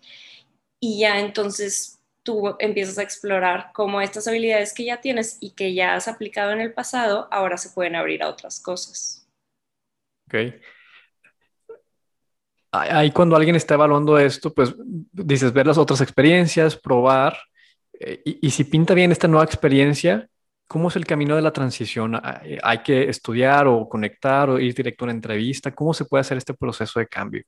y 0.79 0.99
ya 0.99 1.19
entonces 1.19 1.99
tú 2.21 2.55
empiezas 2.59 2.99
a 2.99 3.03
explorar 3.03 3.71
cómo 3.73 3.99
estas 4.01 4.27
habilidades 4.27 4.73
que 4.73 4.85
ya 4.85 5.01
tienes 5.01 5.37
y 5.39 5.51
que 5.51 5.73
ya 5.73 5.95
has 5.95 6.07
aplicado 6.07 6.51
en 6.51 6.61
el 6.61 6.73
pasado 6.73 7.27
ahora 7.31 7.57
se 7.57 7.69
pueden 7.69 7.95
abrir 7.95 8.21
a 8.21 8.29
otras 8.29 8.59
cosas. 8.59 9.27
Ok 10.27 10.53
ahí 12.73 13.11
cuando 13.11 13.35
alguien 13.35 13.55
está 13.55 13.75
evaluando 13.75 14.17
esto, 14.17 14.53
pues 14.53 14.73
dices, 15.11 15.53
ver 15.53 15.67
las 15.67 15.77
otras 15.77 16.01
experiencias, 16.01 16.75
probar, 16.75 17.37
eh, 17.99 18.21
y, 18.25 18.49
si 18.49 18.63
pinta 18.63 18.93
bien 18.93 19.11
esta 19.11 19.27
nueva 19.27 19.45
experiencia, 19.45 20.27
¿cómo 20.67 20.89
es 20.89 20.95
el 20.95 21.05
camino 21.05 21.35
de 21.35 21.41
la 21.41 21.53
transición? 21.53 22.19
¿Hay 22.63 22.79
que 22.79 23.09
estudiar 23.09 23.67
o 23.67 23.87
conectar 23.87 24.49
o 24.49 24.59
ir 24.59 24.73
directo 24.73 25.03
a 25.03 25.07
una 25.07 25.13
entrevista? 25.13 25.73
¿Cómo 25.73 25.93
se 25.93 26.05
puede 26.05 26.21
hacer 26.21 26.37
este 26.37 26.53
proceso 26.53 26.99
de 26.99 27.07
cambio? 27.07 27.43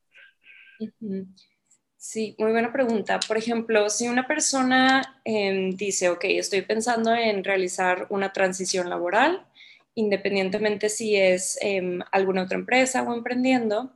Sí, 1.97 2.35
muy 2.37 2.51
buena 2.51 2.71
pregunta. 2.71 3.19
Por 3.27 3.37
ejemplo, 3.37 3.89
si 3.89 4.07
una 4.07 4.27
persona 4.27 5.01
em, 5.23 5.75
dice, 5.75 6.09
ok, 6.09 6.25
estoy 6.25 6.61
pensando 6.61 7.15
en 7.15 7.43
realizar 7.43 8.05
una 8.09 8.31
transición 8.31 8.89
laboral, 8.89 9.43
independientemente 9.95 10.89
si 10.89 11.15
es 11.15 11.57
em, 11.61 12.01
alguna 12.11 12.43
otra 12.43 12.59
empresa 12.59 13.01
o 13.01 13.13
emprendiendo, 13.15 13.91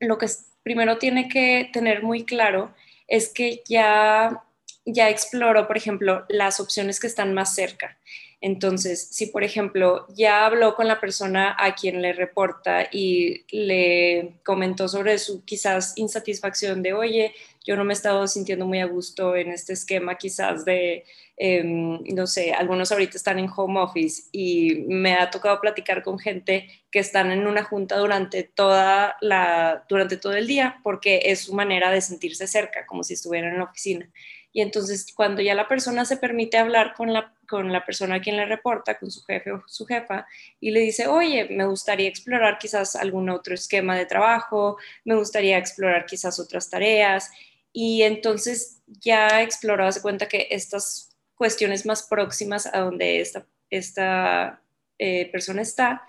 lo 0.00 0.18
que 0.18 0.26
primero 0.66 0.98
tiene 0.98 1.28
que 1.28 1.70
tener 1.72 2.02
muy 2.02 2.24
claro 2.24 2.74
es 3.06 3.28
que 3.32 3.62
ya, 3.68 4.42
ya 4.84 5.08
exploró, 5.08 5.68
por 5.68 5.76
ejemplo, 5.76 6.24
las 6.28 6.58
opciones 6.58 6.98
que 6.98 7.06
están 7.06 7.34
más 7.34 7.54
cerca. 7.54 7.96
Entonces, 8.40 9.06
si 9.12 9.26
por 9.26 9.44
ejemplo 9.44 10.08
ya 10.08 10.44
habló 10.44 10.74
con 10.74 10.88
la 10.88 10.98
persona 10.98 11.54
a 11.56 11.76
quien 11.76 12.02
le 12.02 12.12
reporta 12.12 12.88
y 12.90 13.44
le 13.56 14.40
comentó 14.44 14.88
sobre 14.88 15.18
su 15.18 15.44
quizás 15.44 15.96
insatisfacción 15.96 16.82
de, 16.82 16.94
oye, 16.94 17.32
yo 17.66 17.76
no 17.76 17.84
me 17.84 17.92
he 17.92 17.96
estado 17.96 18.26
sintiendo 18.26 18.66
muy 18.66 18.80
a 18.80 18.86
gusto 18.86 19.36
en 19.36 19.50
este 19.50 19.72
esquema 19.72 20.14
quizás 20.14 20.64
de 20.64 21.04
Em, 21.38 22.02
no 22.14 22.26
sé, 22.26 22.54
algunos 22.54 22.90
ahorita 22.92 23.18
están 23.18 23.38
en 23.38 23.50
home 23.54 23.78
office 23.78 24.22
y 24.32 24.86
me 24.88 25.16
ha 25.16 25.28
tocado 25.30 25.60
platicar 25.60 26.02
con 26.02 26.18
gente 26.18 26.66
que 26.90 26.98
están 26.98 27.30
en 27.30 27.46
una 27.46 27.62
junta 27.62 27.98
durante, 27.98 28.42
toda 28.42 29.16
la, 29.20 29.84
durante 29.86 30.16
todo 30.16 30.32
el 30.32 30.46
día 30.46 30.80
porque 30.82 31.20
es 31.26 31.40
su 31.40 31.54
manera 31.54 31.90
de 31.90 32.00
sentirse 32.00 32.46
cerca, 32.46 32.86
como 32.86 33.04
si 33.04 33.14
estuvieran 33.14 33.52
en 33.52 33.58
la 33.58 33.64
oficina. 33.64 34.10
Y 34.50 34.62
entonces 34.62 35.12
cuando 35.14 35.42
ya 35.42 35.54
la 35.54 35.68
persona 35.68 36.06
se 36.06 36.16
permite 36.16 36.56
hablar 36.56 36.94
con 36.94 37.12
la, 37.12 37.34
con 37.46 37.70
la 37.70 37.84
persona 37.84 38.14
a 38.14 38.20
quien 38.22 38.38
le 38.38 38.46
reporta, 38.46 38.98
con 38.98 39.10
su 39.10 39.22
jefe 39.24 39.52
o 39.52 39.62
su 39.66 39.84
jefa, 39.84 40.26
y 40.58 40.70
le 40.70 40.80
dice, 40.80 41.06
oye, 41.06 41.48
me 41.50 41.66
gustaría 41.66 42.08
explorar 42.08 42.56
quizás 42.56 42.96
algún 42.96 43.28
otro 43.28 43.52
esquema 43.52 43.94
de 43.94 44.06
trabajo, 44.06 44.78
me 45.04 45.14
gustaría 45.16 45.58
explorar 45.58 46.06
quizás 46.06 46.40
otras 46.40 46.70
tareas. 46.70 47.30
Y 47.78 48.04
entonces 48.04 48.80
ya 48.86 49.42
exploró, 49.42 49.92
se 49.92 50.00
cuenta 50.00 50.28
que 50.28 50.48
estas 50.50 51.14
cuestiones 51.34 51.84
más 51.84 52.04
próximas 52.04 52.64
a 52.64 52.78
donde 52.78 53.20
esta, 53.20 53.46
esta 53.68 54.62
eh, 54.98 55.30
persona 55.30 55.60
está, 55.60 56.08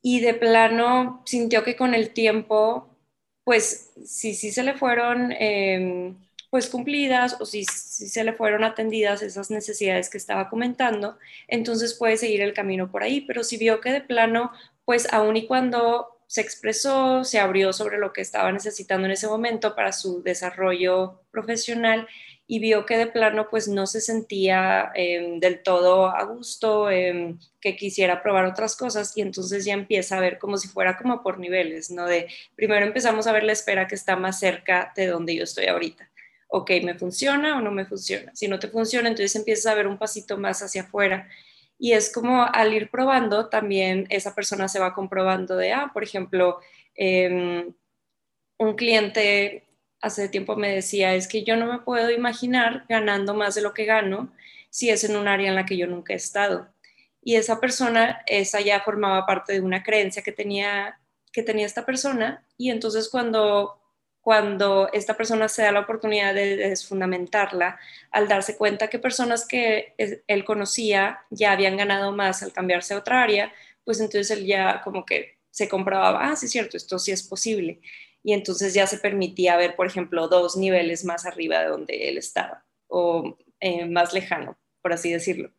y 0.00 0.20
de 0.20 0.32
plano 0.32 1.22
sintió 1.26 1.62
que 1.62 1.76
con 1.76 1.92
el 1.92 2.14
tiempo, 2.14 2.88
pues 3.44 3.90
si 4.02 4.32
sí 4.32 4.50
se 4.50 4.62
le 4.62 4.78
fueron 4.78 5.30
em, 5.32 6.16
pues 6.48 6.70
cumplidas 6.70 7.38
o 7.38 7.44
si, 7.44 7.64
si, 7.64 8.08
se 8.08 8.24
le 8.24 8.32
fueron 8.32 8.64
atendidas 8.64 9.20
esas 9.20 9.50
necesidades 9.50 10.08
que 10.08 10.16
estaba 10.16 10.48
comentando, 10.48 11.18
entonces 11.48 11.92
puede 11.92 12.16
seguir 12.16 12.40
el 12.40 12.54
camino 12.54 12.90
por 12.90 13.02
ahí, 13.02 13.20
pero 13.20 13.44
si 13.44 13.58
vio 13.58 13.82
que 13.82 13.92
de 13.92 14.00
plano, 14.00 14.52
pues 14.86 15.06
aun 15.12 15.36
y 15.36 15.46
cuando 15.46 16.17
se 16.28 16.42
expresó, 16.42 17.24
se 17.24 17.38
abrió 17.40 17.72
sobre 17.72 17.98
lo 17.98 18.12
que 18.12 18.20
estaba 18.20 18.52
necesitando 18.52 19.06
en 19.06 19.12
ese 19.12 19.26
momento 19.26 19.74
para 19.74 19.92
su 19.92 20.22
desarrollo 20.22 21.22
profesional 21.30 22.06
y 22.46 22.58
vio 22.60 22.84
que 22.84 22.98
de 22.98 23.06
plano 23.06 23.48
pues 23.50 23.66
no 23.66 23.86
se 23.86 24.02
sentía 24.02 24.92
em, 24.94 25.40
del 25.40 25.62
todo 25.62 26.06
a 26.06 26.22
gusto, 26.24 26.90
em, 26.90 27.38
que 27.60 27.76
quisiera 27.76 28.22
probar 28.22 28.44
otras 28.44 28.76
cosas 28.76 29.16
y 29.16 29.22
entonces 29.22 29.64
ya 29.64 29.72
empieza 29.72 30.18
a 30.18 30.20
ver 30.20 30.38
como 30.38 30.58
si 30.58 30.68
fuera 30.68 30.98
como 30.98 31.22
por 31.22 31.38
niveles, 31.38 31.90
¿no? 31.90 32.06
De 32.06 32.28
primero 32.54 32.84
empezamos 32.84 33.26
a 33.26 33.32
ver 33.32 33.44
la 33.44 33.52
espera 33.52 33.88
que 33.88 33.94
está 33.94 34.14
más 34.16 34.38
cerca 34.38 34.92
de 34.96 35.06
donde 35.06 35.34
yo 35.34 35.44
estoy 35.44 35.66
ahorita. 35.66 36.10
Ok, 36.48 36.72
¿me 36.82 36.94
funciona 36.94 37.56
o 37.58 37.62
no 37.62 37.70
me 37.70 37.86
funciona? 37.86 38.32
Si 38.34 38.48
no 38.48 38.58
te 38.58 38.68
funciona, 38.68 39.08
entonces 39.08 39.34
empiezas 39.36 39.66
a 39.66 39.74
ver 39.74 39.86
un 39.86 39.98
pasito 39.98 40.36
más 40.36 40.62
hacia 40.62 40.82
afuera 40.82 41.28
y 41.78 41.92
es 41.92 42.12
como 42.12 42.44
al 42.44 42.72
ir 42.72 42.90
probando, 42.90 43.48
también 43.48 44.06
esa 44.10 44.34
persona 44.34 44.68
se 44.68 44.80
va 44.80 44.94
comprobando 44.94 45.56
de, 45.56 45.72
ah, 45.72 45.90
por 45.94 46.02
ejemplo, 46.02 46.60
em, 46.94 47.72
un 48.58 48.74
cliente 48.74 49.68
hace 50.00 50.28
tiempo 50.28 50.56
me 50.56 50.74
decía, 50.74 51.14
es 51.14 51.28
que 51.28 51.44
yo 51.44 51.56
no 51.56 51.66
me 51.66 51.80
puedo 51.80 52.10
imaginar 52.10 52.84
ganando 52.88 53.34
más 53.34 53.54
de 53.54 53.62
lo 53.62 53.74
que 53.74 53.84
gano 53.84 54.32
si 54.70 54.90
es 54.90 55.04
en 55.04 55.16
un 55.16 55.28
área 55.28 55.48
en 55.48 55.54
la 55.54 55.66
que 55.66 55.76
yo 55.76 55.86
nunca 55.86 56.12
he 56.12 56.16
estado. 56.16 56.68
Y 57.22 57.36
esa 57.36 57.60
persona, 57.60 58.22
esa 58.26 58.60
ya 58.60 58.80
formaba 58.80 59.26
parte 59.26 59.54
de 59.54 59.60
una 59.60 59.82
creencia 59.82 60.22
que 60.22 60.32
tenía, 60.32 61.00
que 61.32 61.42
tenía 61.42 61.66
esta 61.66 61.84
persona. 61.84 62.46
Y 62.56 62.70
entonces 62.70 63.08
cuando, 63.08 63.77
cuando 64.28 64.90
esta 64.92 65.16
persona 65.16 65.48
se 65.48 65.62
da 65.62 65.72
la 65.72 65.80
oportunidad 65.80 66.34
de, 66.34 66.58
desfundamentarla, 66.58 67.78
al 68.10 68.28
darse 68.28 68.58
cuenta 68.58 68.88
que 68.88 68.98
personas 68.98 69.48
que 69.48 69.94
él 69.96 70.44
conocía 70.44 71.20
ya 71.30 71.52
habían 71.52 71.78
ganado 71.78 72.12
más 72.12 72.42
al 72.42 72.52
cambiarse 72.52 72.92
a 72.92 72.98
otra 72.98 73.22
área, 73.22 73.50
pues 73.84 74.00
entonces 74.00 74.30
él 74.30 74.44
ya 74.44 74.82
como 74.84 75.06
que 75.06 75.38
se 75.50 75.66
comprobaba, 75.66 76.28
ah, 76.28 76.36
sí 76.36 76.44
es 76.44 76.52
cierto, 76.52 76.76
esto 76.76 76.98
sí 76.98 77.10
es 77.10 77.22
posible 77.22 77.80
y 78.22 78.34
entonces 78.34 78.74
ya 78.74 78.86
se 78.86 78.98
permitía 78.98 79.56
ver, 79.56 79.74
por 79.76 79.86
ejemplo, 79.86 80.28
dos 80.28 80.58
niveles 80.58 81.06
más 81.06 81.24
arriba 81.24 81.60
de 81.60 81.68
donde 81.68 82.10
él 82.10 82.18
estaba 82.18 82.66
o 82.86 83.34
eh, 83.60 83.86
más 83.86 84.12
lejano, 84.12 84.58
por 84.82 84.92
así 84.92 85.10
decirlo. 85.10 85.52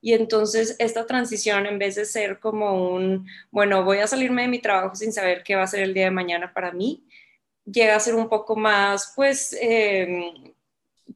Y 0.00 0.14
entonces 0.14 0.76
esta 0.78 1.04
transición, 1.04 1.66
en 1.66 1.78
vez 1.78 1.96
de 1.96 2.06
ser 2.06 2.40
como 2.40 2.90
un, 2.94 3.28
bueno, 3.50 3.84
voy 3.84 3.98
a 3.98 4.06
salirme 4.06 4.40
de 4.40 4.48
mi 4.48 4.60
trabajo 4.60 4.94
sin 4.94 5.12
saber 5.12 5.42
qué 5.42 5.56
va 5.56 5.64
a 5.64 5.66
ser 5.66 5.80
el 5.80 5.92
día 5.92 6.04
de 6.04 6.10
mañana 6.10 6.54
para 6.54 6.72
mí, 6.72 7.04
llega 7.64 7.96
a 7.96 8.00
ser 8.00 8.14
un 8.14 8.28
poco 8.28 8.56
más, 8.56 9.12
pues, 9.16 9.56
em, 9.60 10.52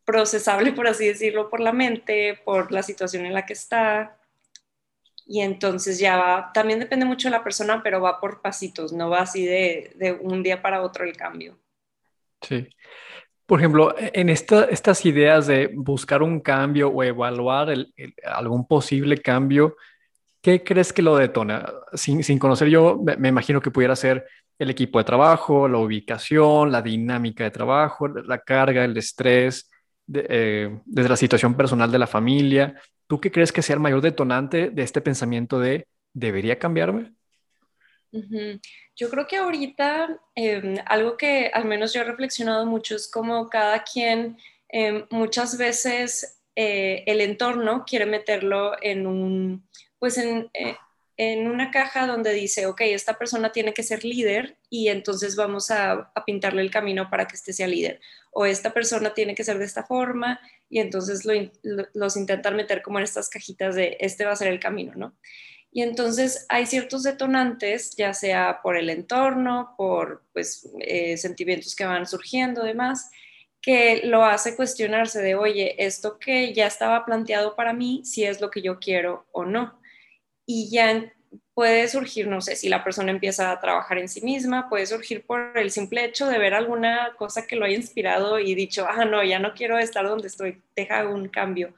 procesable, 0.05 0.73
por 0.73 0.89
así 0.89 1.07
decirlo, 1.07 1.51
por 1.51 1.61
la 1.61 1.73
mente, 1.73 2.39
por 2.45 2.73
la 2.73 2.83
situación 2.83 3.27
en 3.27 3.35
la 3.35 3.47
que 3.47 3.53
está, 3.53 4.19
y 5.29 5.43
entonces 5.43 5.99
ya 5.99 6.17
va, 6.17 6.51
también 6.55 6.81
depende 6.81 7.05
mucho 7.05 7.29
de 7.29 7.33
la 7.33 7.45
persona, 7.45 7.83
pero 7.83 8.01
va 8.01 8.19
por 8.19 8.41
pasitos, 8.41 8.95
no 8.95 9.11
va 9.11 9.21
así 9.21 9.45
de, 9.45 10.19
un 10.23 10.43
día 10.43 10.63
para 10.63 10.81
otro 10.81 11.05
el 11.05 11.15
cambio. 11.15 11.59
Sí. 12.41 12.67
Por 13.45 13.61
ejemplo, 13.61 13.95
en 13.99 14.31
estas 14.31 15.05
ideas 15.05 15.47
de 15.47 15.71
buscar 15.75 16.23
un 16.23 16.41
cambio 16.41 16.89
o 16.89 17.03
evaluar 17.03 17.75
algún 18.25 18.67
posible 18.67 19.19
cambio, 19.19 19.77
¿qué 20.41 20.65
crees 20.65 20.95
que 20.95 21.03
lo 21.03 21.17
detona? 21.17 21.75
Sin, 21.93 22.39
conocer 22.39 22.69
yo, 22.69 22.99
me, 23.19 23.29
imagino 23.29 23.61
que 23.61 23.71
pudiera 23.71 23.97
ser 23.97 24.27
el 24.59 24.71
equipo 24.71 24.99
de 24.99 25.05
trabajo, 25.05 25.69
la 25.69 25.79
ubicación, 25.79 26.73
la 26.73 26.83
dinámica 26.83 27.45
de 27.45 27.51
trabajo, 27.51 28.09
la 28.09 28.39
carga, 28.39 28.85
el 28.85 28.97
estrés, 28.97 29.71
eh, 30.13 30.81
desde 30.85 31.09
la 31.09 31.17
situación 31.17 31.57
personal 31.57 31.93
de 31.93 31.99
la 31.99 32.07
familia. 32.07 32.81
¿Tú 33.07 33.21
qué 33.21 33.31
crees 33.31 33.53
que 33.53 33.63
sea 33.63 33.75
el 33.75 33.81
mayor 33.81 34.01
detonante 34.01 34.71
de 34.71 34.83
este 34.83 35.01
pensamiento 35.01 35.61
de 35.61 35.87
debería 36.13 36.59
cambiarme? 36.59 37.13
Yo 38.97 39.11
creo 39.11 39.27
que 39.27 39.37
ahorita 39.37 40.19
em, 40.35 40.77
algo 40.87 41.17
que 41.17 41.51
al 41.53 41.67
menos 41.67 41.93
yo 41.93 42.01
he 42.01 42.05
reflexionado 42.05 42.65
mucho 42.67 42.97
es 42.97 43.11
como 43.11 43.49
cada 43.49 43.83
quien 43.85 44.39
em, 44.69 45.07
muchas 45.11 45.59
veces 45.59 46.41
eh, 46.57 47.05
el 47.07 47.21
entorno 47.21 47.85
quiere 47.87 48.07
meterlo 48.07 48.73
en 48.83 49.07
un, 49.07 49.69
pues 49.99 50.19
en, 50.19 50.51
eh, 50.55 50.77
en 51.19 51.49
una 51.49 51.73
caja 51.73 52.07
donde 52.07 52.33
dice, 52.33 52.67
ok, 52.67 52.83
esta 52.83 53.19
persona 53.19 53.51
tiene 53.51 53.75
que 53.75 53.83
ser 53.83 54.05
líder 54.05 54.57
y 54.71 54.87
entonces 54.87 55.35
vamos 55.35 55.69
a, 55.73 56.13
pintarle 56.25 56.63
el 56.63 56.71
camino 56.71 57.11
para 57.11 57.27
que 57.27 57.35
este 57.35 57.53
sea 57.53 57.67
líder. 57.67 58.01
O 58.31 58.47
esta 58.47 58.73
persona 58.73 59.13
tiene 59.15 59.35
que 59.35 59.43
ser 59.43 59.59
de 59.59 59.65
esta 59.65 59.83
forma 59.83 60.41
y 60.71 60.79
entonces 60.79 61.27
los 61.93 62.17
intentan 62.17 62.55
meter 62.55 62.83
como 62.83 62.99
en 62.99 63.05
estas 63.05 63.29
cajitas 63.29 63.75
de 63.75 63.97
este 63.99 64.25
va 64.25 64.33
a 64.33 64.37
ser 64.37 64.47
el 64.47 64.61
camino, 64.61 64.93
¿no? 64.95 65.17
Y 65.73 65.83
entonces 65.83 66.47
hay 66.49 66.67
ciertos 66.67 67.03
detonantes, 67.03 67.97
ya 67.97 68.15
sea 68.15 68.61
por 68.63 68.77
el 68.77 68.89
entorno, 68.89 69.75
por 69.77 70.23
pues, 70.33 70.71
eh, 70.79 71.17
sentimientos 71.17 71.75
que 71.75 71.85
van 71.85 72.07
surgiendo, 72.07 72.63
demás, 72.63 73.11
que 73.61 74.03
lo 74.05 74.25
hace 74.25 74.55
cuestionarse 74.55 75.21
de, 75.21 75.35
oye, 75.35 75.85
esto 75.85 76.19
que 76.21 76.55
ya 76.55 76.69
estaba 76.69 77.05
planteado 77.05 77.57
para 77.57 77.73
mí, 77.73 78.03
si 78.05 78.25
es 78.25 78.41
lo 78.41 78.51
que 78.51 78.63
yo 78.63 78.79
quiero 78.79 79.27
o 79.33 79.45
no 79.45 79.79
y 80.51 80.71
ya 80.71 81.13
puede 81.53 81.87
surgir, 81.89 82.27
no 82.27 82.41
sé, 82.41 82.57
si 82.57 82.71
la 82.71 82.83
persona 82.83 83.11
empieza 83.11 83.53
a 83.53 83.61
trabajar 83.61 83.99
en 83.99 84.09
sí 84.09 84.23
misma, 84.23 84.71
puede 84.71 84.87
surgir 84.87 85.27
por 85.27 85.59
el 85.59 85.71
simple 85.71 86.03
hecho 86.07 86.27
de 86.27 86.39
ver 86.39 86.55
alguna 86.55 87.13
cosa 87.19 87.47
que 87.47 87.55
lo 87.55 87.67
haya 87.67 87.77
inspirado 87.77 88.39
y 88.39 88.55
dicho, 88.55 88.87
ah, 88.89 89.05
no, 89.05 89.23
ya 89.23 89.39
no 89.39 89.53
quiero 89.53 89.79
estar 89.79 90.07
donde 90.09 90.29
estoy, 90.29 90.63
deja 90.75 91.07
un 91.07 91.29
cambio. 91.29 91.75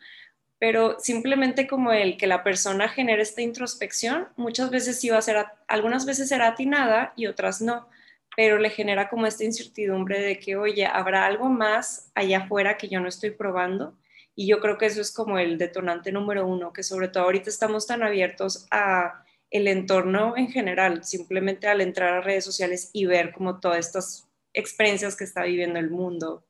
Pero 0.61 1.01
simplemente 1.01 1.67
como 1.67 1.93
el 1.93 2.17
que 2.17 2.29
la 2.29 2.45
persona 2.45 2.89
genere 2.89 3.23
esta 3.23 3.43
introspección, 3.43 4.29
muchas 4.37 4.71
veces 4.71 5.01
sí 5.01 5.09
va 5.09 5.19
a 5.19 5.23
ser, 5.23 5.45
algunas 5.67 6.07
veces 6.07 6.29
será 6.29 6.47
atinada 6.49 7.13
y 7.17 7.27
otras 7.27 7.61
no, 7.61 7.89
pero 8.37 8.57
le 8.59 8.71
genera 8.71 9.09
como 9.09 9.27
esta 9.27 9.43
incertidumbre 9.43 10.21
de 10.21 10.39
que, 10.39 10.55
oye, 10.55 10.87
habrá 10.87 11.27
algo 11.27 11.49
más 11.49 12.13
allá 12.15 12.39
afuera 12.45 12.77
que 12.77 12.89
yo 12.89 13.01
no 13.01 13.09
estoy 13.09 13.33
probando 13.33 13.97
y 14.41 14.47
yo 14.47 14.59
creo 14.59 14.79
que 14.79 14.87
eso 14.87 15.03
es 15.03 15.13
como 15.13 15.39
el 15.39 15.59
detonante 15.59 16.13
número 16.13 16.47
uno, 16.47 16.73
que 16.73 16.83
sobre 16.83 17.09
todo 17.09 17.25
ahorita 17.25 17.51
estamos 17.51 17.87
tan 17.87 18.03
abiertos 18.03 18.67
a 18.71 19.23
el 19.51 19.69
entorno 19.69 20.33
en 20.35 20.51
general, 20.51 21.05
simplemente 21.05 21.69
al 21.69 21.83
entrar 21.83 22.15
a 22.15 22.21
redes 22.23 22.47
sociales 22.47 22.89
y 22.95 23.05
ver 23.05 23.35
como 23.35 23.61
todas 23.61 23.77
estas 23.81 24.31
experiencias 24.55 25.15
que 25.15 25.25
está 25.25 25.43
viviendo 25.43 25.79
el 25.79 25.91
mundo 25.91 26.47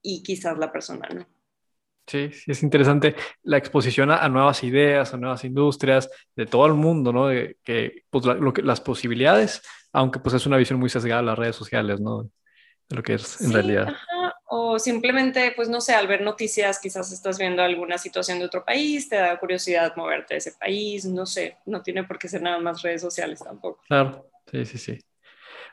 y 0.00 0.22
quizás 0.22 0.56
la 0.56 0.72
persona, 0.72 1.10
¿no? 1.14 1.26
Sí, 2.06 2.30
sí, 2.32 2.52
es 2.52 2.62
interesante 2.62 3.14
la 3.42 3.58
exposición 3.58 4.10
a, 4.10 4.26
nuevas 4.30 4.64
ideas, 4.64 5.12
a 5.12 5.18
nuevas 5.18 5.44
industrias 5.44 6.08
de 6.34 6.46
todo 6.46 6.64
el 6.64 6.72
mundo, 6.72 7.12
¿no? 7.12 7.26
De 7.26 7.58
que, 7.62 8.04
pues, 8.08 8.24
lo 8.24 8.54
que, 8.54 8.62
las 8.62 8.80
posibilidades, 8.80 9.60
aunque 9.92 10.20
pues 10.20 10.34
es 10.36 10.46
una 10.46 10.56
visión 10.56 10.80
muy 10.80 10.88
sesgada 10.88 11.20
de 11.20 11.26
las 11.26 11.38
redes 11.38 11.56
sociales, 11.56 12.00
¿no? 12.00 12.30
De 12.88 12.96
lo 12.96 13.02
que 13.02 13.12
es 13.12 13.42
en 13.42 13.52
realidad 13.52 13.94
o 14.48 14.78
simplemente, 14.78 15.52
pues 15.56 15.68
no 15.68 15.80
sé, 15.80 15.94
al 15.94 16.06
ver 16.06 16.22
noticias 16.22 16.78
quizás 16.78 17.12
estás 17.12 17.38
viendo 17.38 17.62
alguna 17.62 17.98
situación 17.98 18.38
de 18.38 18.44
otro 18.44 18.64
país, 18.64 19.08
te 19.08 19.16
da 19.16 19.38
curiosidad 19.38 19.94
moverte 19.96 20.34
a 20.34 20.36
ese 20.36 20.52
país, 20.52 21.04
no 21.04 21.26
sé, 21.26 21.56
no 21.66 21.82
tiene 21.82 22.04
por 22.04 22.18
qué 22.18 22.28
ser 22.28 22.42
nada 22.42 22.58
más 22.60 22.82
redes 22.82 23.00
sociales 23.00 23.40
tampoco. 23.42 23.80
Claro, 23.88 24.28
sí, 24.50 24.64
sí, 24.64 24.78
sí. 24.78 24.98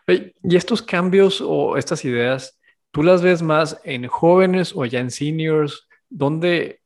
Y 0.07 0.55
estos 0.55 0.81
cambios 0.81 1.39
o 1.39 1.77
estas 1.77 2.03
ideas, 2.03 2.59
¿tú 2.91 3.03
las 3.03 3.21
ves 3.21 3.41
más 3.41 3.79
en 3.83 4.07
jóvenes 4.07 4.73
o 4.75 4.85
ya 4.85 4.99
en 4.99 5.11
seniors? 5.11 5.87
¿Dónde 6.09 6.81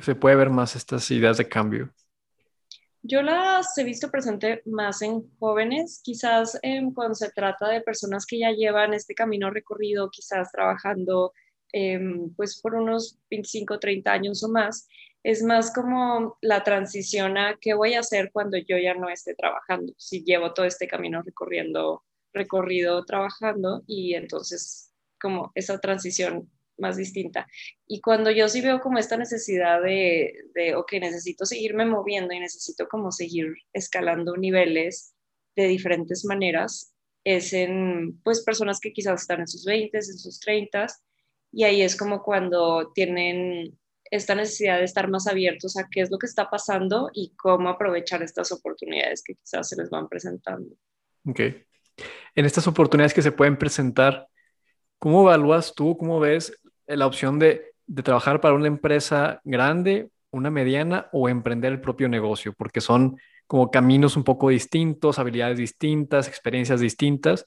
se 0.00 0.14
puede 0.14 0.36
ver 0.36 0.50
más 0.50 0.76
estas 0.76 1.10
ideas 1.10 1.36
de 1.36 1.48
cambio? 1.48 1.92
Yo 3.06 3.20
las 3.20 3.76
he 3.76 3.84
visto 3.84 4.10
presente 4.10 4.62
más 4.64 5.02
en 5.02 5.30
jóvenes, 5.38 6.00
quizás 6.02 6.58
cuando 6.94 7.14
se 7.14 7.30
trata 7.32 7.68
de 7.68 7.82
personas 7.82 8.24
que 8.24 8.38
ya 8.38 8.50
llevan 8.50 8.94
este 8.94 9.14
camino 9.14 9.50
recorrido, 9.50 10.08
quizás 10.10 10.50
trabajando 10.50 11.34
em, 11.70 12.34
pues 12.34 12.58
por 12.62 12.74
unos 12.74 13.18
25, 13.30 13.78
30 13.78 14.10
años 14.10 14.42
o 14.42 14.48
más, 14.48 14.88
es 15.22 15.42
más 15.42 15.70
como 15.74 16.38
la 16.40 16.64
transición 16.64 17.36
a 17.36 17.58
qué 17.60 17.74
voy 17.74 17.92
a 17.92 18.00
hacer 18.00 18.30
cuando 18.32 18.56
yo 18.56 18.78
ya 18.78 18.94
no 18.94 19.10
esté 19.10 19.34
trabajando, 19.34 19.92
si 19.98 20.24
llevo 20.24 20.54
todo 20.54 20.64
este 20.64 20.88
camino 20.88 21.20
recorriendo, 21.20 22.04
recorrido 22.32 23.04
trabajando 23.04 23.82
y 23.86 24.14
entonces 24.14 24.94
como 25.20 25.52
esa 25.54 25.78
transición 25.78 26.50
más 26.78 26.96
distinta. 26.96 27.46
Y 27.86 28.00
cuando 28.00 28.30
yo 28.30 28.48
sí 28.48 28.60
veo 28.60 28.80
como 28.80 28.98
esta 28.98 29.16
necesidad 29.16 29.82
de, 29.82 30.32
de, 30.54 30.74
ok, 30.74 30.92
necesito 31.00 31.46
seguirme 31.46 31.84
moviendo 31.84 32.34
y 32.34 32.40
necesito 32.40 32.88
como 32.88 33.12
seguir 33.12 33.54
escalando 33.72 34.36
niveles 34.36 35.14
de 35.56 35.66
diferentes 35.66 36.24
maneras, 36.24 36.94
es 37.24 37.52
en 37.52 38.20
pues 38.22 38.44
personas 38.44 38.80
que 38.80 38.92
quizás 38.92 39.22
están 39.22 39.40
en 39.40 39.48
sus 39.48 39.64
20, 39.64 39.96
en 39.96 40.02
sus 40.02 40.40
30, 40.40 40.86
y 41.52 41.64
ahí 41.64 41.82
es 41.82 41.96
como 41.96 42.22
cuando 42.22 42.92
tienen 42.92 43.78
esta 44.10 44.34
necesidad 44.34 44.78
de 44.78 44.84
estar 44.84 45.08
más 45.08 45.26
abiertos 45.26 45.76
a 45.76 45.88
qué 45.90 46.00
es 46.02 46.10
lo 46.10 46.18
que 46.18 46.26
está 46.26 46.50
pasando 46.50 47.10
y 47.12 47.34
cómo 47.36 47.68
aprovechar 47.68 48.22
estas 48.22 48.52
oportunidades 48.52 49.22
que 49.24 49.34
quizás 49.34 49.68
se 49.68 49.76
les 49.76 49.90
van 49.90 50.08
presentando. 50.08 50.76
Ok. 51.26 51.40
En 52.34 52.44
estas 52.44 52.66
oportunidades 52.66 53.14
que 53.14 53.22
se 53.22 53.32
pueden 53.32 53.56
presentar, 53.56 54.28
¿cómo 54.98 55.22
evalúas 55.22 55.74
tú, 55.74 55.96
cómo 55.96 56.20
ves 56.20 56.60
la 56.86 57.06
opción 57.06 57.38
de, 57.38 57.74
de 57.86 58.02
trabajar 58.02 58.40
para 58.40 58.54
una 58.54 58.68
empresa 58.68 59.40
grande, 59.44 60.10
una 60.30 60.50
mediana 60.50 61.08
o 61.12 61.28
emprender 61.28 61.72
el 61.72 61.80
propio 61.80 62.08
negocio? 62.08 62.52
Porque 62.52 62.80
son 62.80 63.18
como 63.46 63.70
caminos 63.70 64.16
un 64.16 64.24
poco 64.24 64.48
distintos, 64.48 65.18
habilidades 65.18 65.58
distintas, 65.58 66.28
experiencias 66.28 66.80
distintas. 66.80 67.44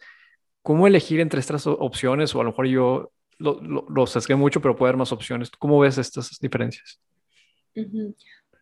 ¿Cómo 0.62 0.88
elegir 0.88 1.20
entre 1.20 1.40
estas 1.40 1.66
opciones? 1.68 2.34
O 2.36 2.42
a 2.42 2.44
lo 2.44 2.52
mejor 2.52 2.68
yo 2.68 3.12
lo, 3.38 3.60
lo, 3.62 4.08
sesgué 4.08 4.36
mucho, 4.36 4.62
pero 4.62 4.76
puede 4.76 4.90
haber 4.90 4.98
más 4.98 5.12
opciones. 5.12 5.50
¿Cómo 5.52 5.80
ves 5.80 5.98
estas 5.98 6.38
diferencias? 6.40 7.00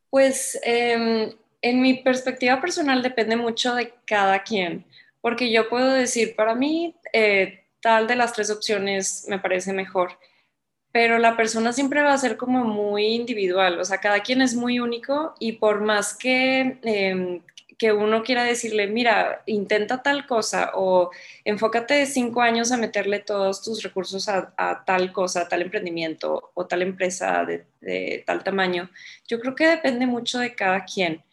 Pues 0.10 0.60
em, 0.64 1.32
en 1.62 1.82
mi 1.82 1.96
perspectiva 1.96 2.60
personal 2.60 3.02
depende 3.02 3.36
mucho 3.36 3.76
de 3.76 3.94
cada 4.06 4.44
quien, 4.44 4.86
porque 5.22 5.52
yo 5.52 5.70
puedo 5.70 5.94
decir, 5.94 6.36
para 6.36 6.56
mí, 6.56 6.96
eh, 7.14 7.66
tal 7.82 8.08
de 8.08 8.16
las 8.16 8.34
tres 8.34 8.50
opciones 8.50 9.26
me 9.30 9.40
parece 9.40 9.74
mejor, 9.74 10.18
pero 10.96 11.20
la 11.20 11.36
persona 11.36 11.74
siempre 11.74 12.02
va 12.02 12.14
a 12.14 12.18
ser 12.18 12.38
como 12.38 12.64
muy 12.64 13.08
individual, 13.08 13.82
o 13.82 13.84
sea, 13.84 13.98
cada 13.98 14.22
quien 14.22 14.42
es 14.42 14.56
muy 14.56 14.80
único 14.80 15.36
y 15.40 15.52
por 15.52 15.82
más 15.82 16.16
que 16.16 16.80
em, 16.84 17.42
que 17.78 17.92
uno 17.92 18.24
quiera 18.24 18.46
decirle, 18.46 18.88
mira, 18.88 19.44
intenta 19.46 20.02
tal 20.02 20.26
cosa 20.26 20.72
o 20.74 21.12
enfócate 21.44 22.06
cinco 22.06 22.42
años 22.42 22.72
a 22.72 22.78
meterle 22.78 23.20
todos 23.20 23.62
tus 23.62 23.84
recursos 23.84 24.30
a, 24.30 24.54
tal 24.86 25.12
cosa, 25.12 25.50
tal 25.50 25.64
emprendimiento 25.64 26.52
o 26.54 26.66
tal 26.66 26.82
empresa 26.82 27.44
de, 27.44 28.24
tal 28.26 28.46
tamaño, 28.46 28.90
yo 29.28 29.42
creo 29.42 29.54
que 29.54 29.68
depende 29.68 30.06
mucho 30.08 30.40
de 30.40 30.56
cada 30.56 30.86
quien. 30.86 31.26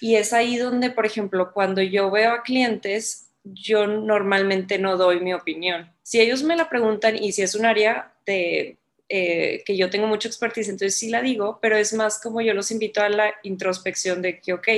Y 0.00 0.14
es 0.14 0.32
ahí 0.32 0.56
donde, 0.56 0.90
por 0.90 1.04
ejemplo, 1.04 1.52
cuando 1.52 1.82
yo 1.82 2.12
veo 2.12 2.30
a 2.32 2.42
clientes, 2.44 3.32
yo 3.42 3.88
normalmente 3.88 4.78
no 4.78 4.96
doy 4.96 5.18
mi 5.18 5.34
opinión. 5.34 5.90
Si 6.04 6.20
ellos 6.20 6.44
me 6.44 6.54
la 6.54 6.68
preguntan 6.68 7.16
y 7.16 7.32
si 7.32 7.42
es 7.42 7.56
un 7.56 7.66
área 7.66 8.12
de, 8.24 8.78
eh, 9.12 9.64
que 9.66 9.76
yo 9.76 9.90
tengo 9.90 10.06
mucha 10.06 10.28
expertise, 10.28 10.68
entonces 10.68 10.96
sí 10.96 11.10
la 11.10 11.20
digo, 11.20 11.58
pero 11.60 11.76
es 11.76 11.92
más 11.92 12.20
como 12.20 12.40
yo 12.40 12.54
los 12.54 12.70
invito 12.70 13.02
a 13.02 13.08
la 13.08 13.34
introspección 13.42 14.22
de 14.22 14.40
que, 14.40 14.52
ok, 14.52 14.68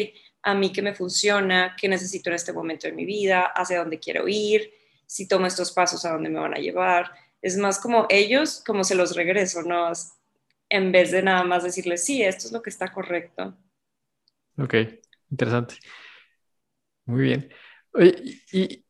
a 0.43 0.55
mí 0.55 0.73
que 0.73 0.81
me 0.81 0.95
funciona, 0.95 1.77
qué 1.79 1.87
necesito 1.87 2.31
en 2.31 2.37
este 2.37 2.55
momento 2.55 2.87
de 2.87 2.95
mi 2.95 3.05
vida, 3.05 3.43
hacia 3.55 3.81
dónde 3.81 3.99
quiero 3.99 4.27
ir, 4.27 4.73
si 5.05 5.29
tomo 5.29 5.45
estos 5.45 5.71
pasos, 5.73 6.07
a 6.07 6.13
dónde 6.13 6.31
me 6.31 6.41
van 6.41 6.55
a 6.55 6.61
llevar. 6.61 7.13
Es 7.43 7.59
más 7.59 7.79
como 7.79 8.07
ellos, 8.09 8.63
como 8.67 8.85
se 8.85 8.95
los 8.95 9.15
regreso, 9.15 9.61
¿no? 9.65 9.93
En 10.71 10.93
vez 10.93 11.11
de 11.11 11.23
nada 11.23 11.45
más 11.45 11.63
decirles, 11.63 12.03
sí, 12.03 12.23
esto 12.23 12.47
es 12.47 12.53
lo 12.53 12.63
que 12.63 12.71
está 12.71 12.91
correcto. 12.91 13.55
Ok, 14.57 14.77
interesante. 15.31 15.75
Muy 17.05 17.21
bien. 17.25 17.53
y, 18.51 18.83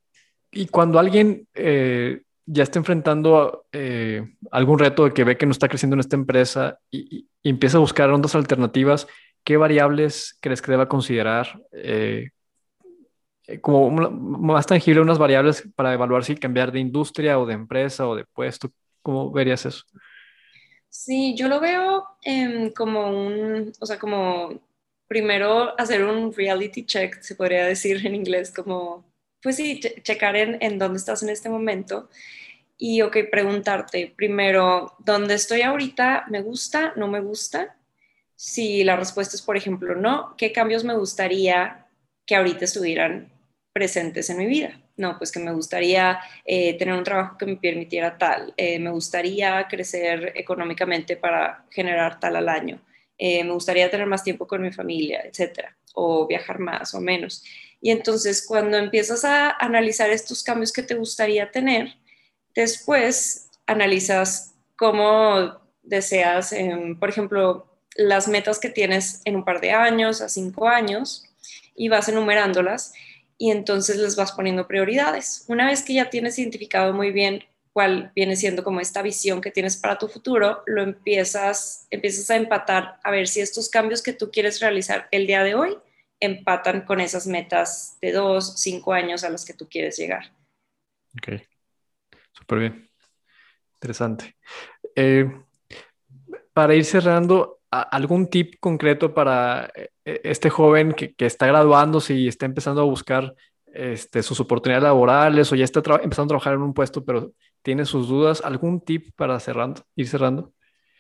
y, 0.53 0.67
cuando 0.69 1.01
alguien 1.01 1.49
eh, 1.55 2.23
ya 2.47 2.63
está 2.63 2.79
enfrentando 2.79 3.67
eh, 3.73 4.35
algún 4.51 4.79
reto 4.79 5.05
de 5.05 5.13
que 5.13 5.25
ve 5.25 5.37
que 5.37 5.47
no 5.47 5.53
está 5.53 5.69
creciendo 5.69 5.95
en 5.95 6.01
esta 6.01 6.17
empresa 6.17 6.79
y, 6.91 7.27
y 7.43 7.49
empieza 7.49 7.77
a 7.77 7.81
buscar 7.81 8.11
ondas 8.11 8.35
alternativas, 8.35 9.07
¿qué 9.45 9.57
variables 9.57 10.39
crees 10.41 10.63
que 10.63 10.71
deba 10.71 10.89
considerar 10.89 11.61
eh, 11.73 12.31
eh, 13.47 13.61
como 13.61 13.91
más 13.91 14.67
tangible 14.67 15.01
unas 15.01 15.19
variables 15.19 15.69
para 15.75 15.93
evaluar 15.93 16.25
si 16.25 16.37
cambiar 16.37 16.73
de 16.73 16.81
industria 16.81 17.39
o 17.39 17.47
de 17.47 17.55
empresa 17.55 18.07
o 18.07 18.17
de 18.17 18.25
puesto? 18.25 18.71
¿Cómo 19.03 19.31
verías 19.33 19.67
eso? 19.67 19.85
Sí, 20.89 21.35
yo 21.37 21.49
lo 21.49 21.59
veo 21.59 22.05
como 22.77 23.09
un, 23.09 23.73
o 23.81 23.87
sea, 23.87 23.99
como 23.99 24.61
primero 25.09 25.79
hacer 25.81 26.05
un 26.05 26.33
reality 26.33 26.85
check, 26.85 27.21
se 27.21 27.35
podría 27.35 27.65
decir 27.65 28.07
en 28.07 28.15
inglés, 28.15 28.53
como, 28.53 29.05
pues 29.43 29.57
sí, 29.57 29.81
checar 29.81 30.37
en, 30.37 30.59
en 30.61 30.79
dónde 30.79 30.99
estás 30.99 31.23
en 31.23 31.31
este 31.31 31.49
momento 31.49 32.09
y, 32.85 33.01
ok, 33.01 33.17
preguntarte 33.31 34.13
primero, 34.17 34.97
¿dónde 34.99 35.35
estoy 35.35 35.63
ahorita? 35.63 36.25
¿Me 36.29 36.43
gusta? 36.43 36.93
¿No 36.97 37.07
me 37.07 37.21
gusta? 37.21 37.77
Si 38.35 38.83
la 38.83 38.97
respuesta 38.97 39.37
es, 39.37 39.43
por 39.43 39.57
ejemplo, 39.57 39.95
no, 39.95 40.35
¿qué 40.37 40.51
cambios 40.51 40.83
me 40.83 40.97
gustaría 40.97 41.87
que 42.27 42.35
ahorita 42.35 42.65
estuvieran 42.65 43.31
presentes 43.73 44.31
en 44.31 44.39
mi 44.39 44.47
vida? 44.47 44.81
No, 44.97 45.17
pues 45.17 45.31
que 45.31 45.39
me 45.39 45.53
gustaría 45.53 46.19
eh, 46.45 46.77
tener 46.77 46.95
un 46.95 47.05
trabajo 47.05 47.39
que 47.39 47.47
me 47.47 47.55
permitiera 47.55 48.19
tal, 48.19 48.53
eh, 48.57 48.81
me 48.81 48.91
gustaría 48.91 49.65
crecer 49.69 50.33
económicamente 50.35 51.17
para 51.17 51.65
generar 51.71 52.19
tal 52.19 52.35
al 52.35 52.49
año, 52.49 52.83
eh, 53.17 53.45
me 53.45 53.53
gustaría 53.53 53.89
tener 53.93 54.09
más 54.09 54.25
tiempo 54.25 54.49
con 54.49 54.61
mi 54.61 54.73
familia, 54.73 55.23
etcétera, 55.25 55.77
o 55.95 56.27
viajar 56.27 56.59
más 56.59 56.97
o 56.97 57.01
menos. 57.01 57.45
Y 57.81 57.93
entonces, 57.93 58.45
cuando 58.45 58.77
empiezas 58.77 59.25
a 59.25 59.53
analizar 59.53 60.11
estos 60.11 60.43
cambios 60.43 60.73
que 60.73 60.83
te 60.83 60.97
gustaría 60.97 61.49
tener, 61.49 62.02
después 62.55 63.51
analizas 63.67 64.55
cómo 64.77 65.61
deseas, 65.83 66.53
em, 66.53 66.99
por 66.99 67.09
ejemplo, 67.09 67.67
las 67.97 68.29
metas 68.29 68.59
que 68.59 68.71
tienes 68.71 69.21
en 69.25 69.37
un 69.37 69.45
par 69.45 69.61
de 69.61 69.73
años, 69.73 70.21
a 70.21 70.29
cinco 70.29 70.69
años, 70.69 71.29
y 71.75 71.89
vas 71.89 72.09
enumerándolas 72.09 72.93
y 73.39 73.51
entonces 73.51 73.97
les 73.97 74.17
vas 74.17 74.33
poniendo 74.33 74.69
prioridades. 74.69 75.45
Una 75.49 75.67
vez 75.67 75.83
que 75.83 75.95
ya 75.95 76.11
tienes 76.11 76.39
identificado 76.39 76.93
muy 76.93 77.11
bien 77.11 77.45
cuál 77.73 78.13
viene 78.15 78.37
siendo 78.37 78.63
como 78.63 78.81
esta 78.81 79.03
visión 79.03 79.41
que 79.41 79.51
tienes 79.51 79.77
para 79.77 79.99
tu 79.99 80.09
futuro, 80.09 80.63
lo 80.67 80.83
empiezas, 80.83 81.87
empiezas 81.91 82.31
a 82.31 82.37
empatar 82.37 83.01
a 83.03 83.11
ver 83.11 83.27
si 83.27 83.41
estos 83.41 83.69
cambios 83.69 84.03
que 84.03 84.13
tú 84.13 84.31
quieres 84.31 84.61
realizar 84.61 85.09
el 85.11 85.27
día 85.27 85.43
de 85.43 85.55
hoy 85.55 85.77
empatan 86.21 86.83
con 86.83 87.01
esas 87.01 87.27
metas 87.27 87.97
de 88.01 88.13
dos, 88.13 88.61
cinco 88.61 88.93
años 88.93 89.25
a 89.25 89.31
las 89.31 89.45
que 89.45 89.55
tú 89.55 89.69
quieres 89.69 89.97
llegar. 89.97 90.33
Ok, 91.17 91.43
súper 92.43 92.59
bien. 92.59 92.91
Interesante. 93.77 94.37
Eh, 94.95 95.31
para 96.53 96.75
ir 96.75 96.85
cerrando, 96.85 97.61
algún 97.71 98.29
tip 98.29 98.57
concreto 98.61 99.15
para 99.15 99.71
eh, 99.75 99.91
eh, 100.05 100.21
este 100.25 100.51
joven 100.51 100.93
que, 100.93 101.15
está 101.19 101.47
graduándose 101.47 102.15
y 102.15 102.29
está 102.29 102.45
empezando 102.47 102.83
a 102.83 102.85
buscar 102.85 103.35
este, 103.67 104.23
sus 104.23 104.41
oportunidades 104.41 104.83
laborales 104.83 105.51
o 105.51 105.55
ya 105.55 105.65
está 105.65 105.81
empezando 106.03 106.25
a 106.25 106.29
trabajar 106.29 106.55
en 106.55 106.63
un 106.63 106.75
puesto, 106.75 107.05
pero 107.05 107.33
tiene 107.63 107.87
sus 107.87 108.09
dudas? 108.09 108.43
¿Algún 108.45 108.81
tip 108.81 109.15
para 109.17 109.39
cerrando, 109.41 109.83
ir 109.97 110.09
cerrando? 110.09 110.53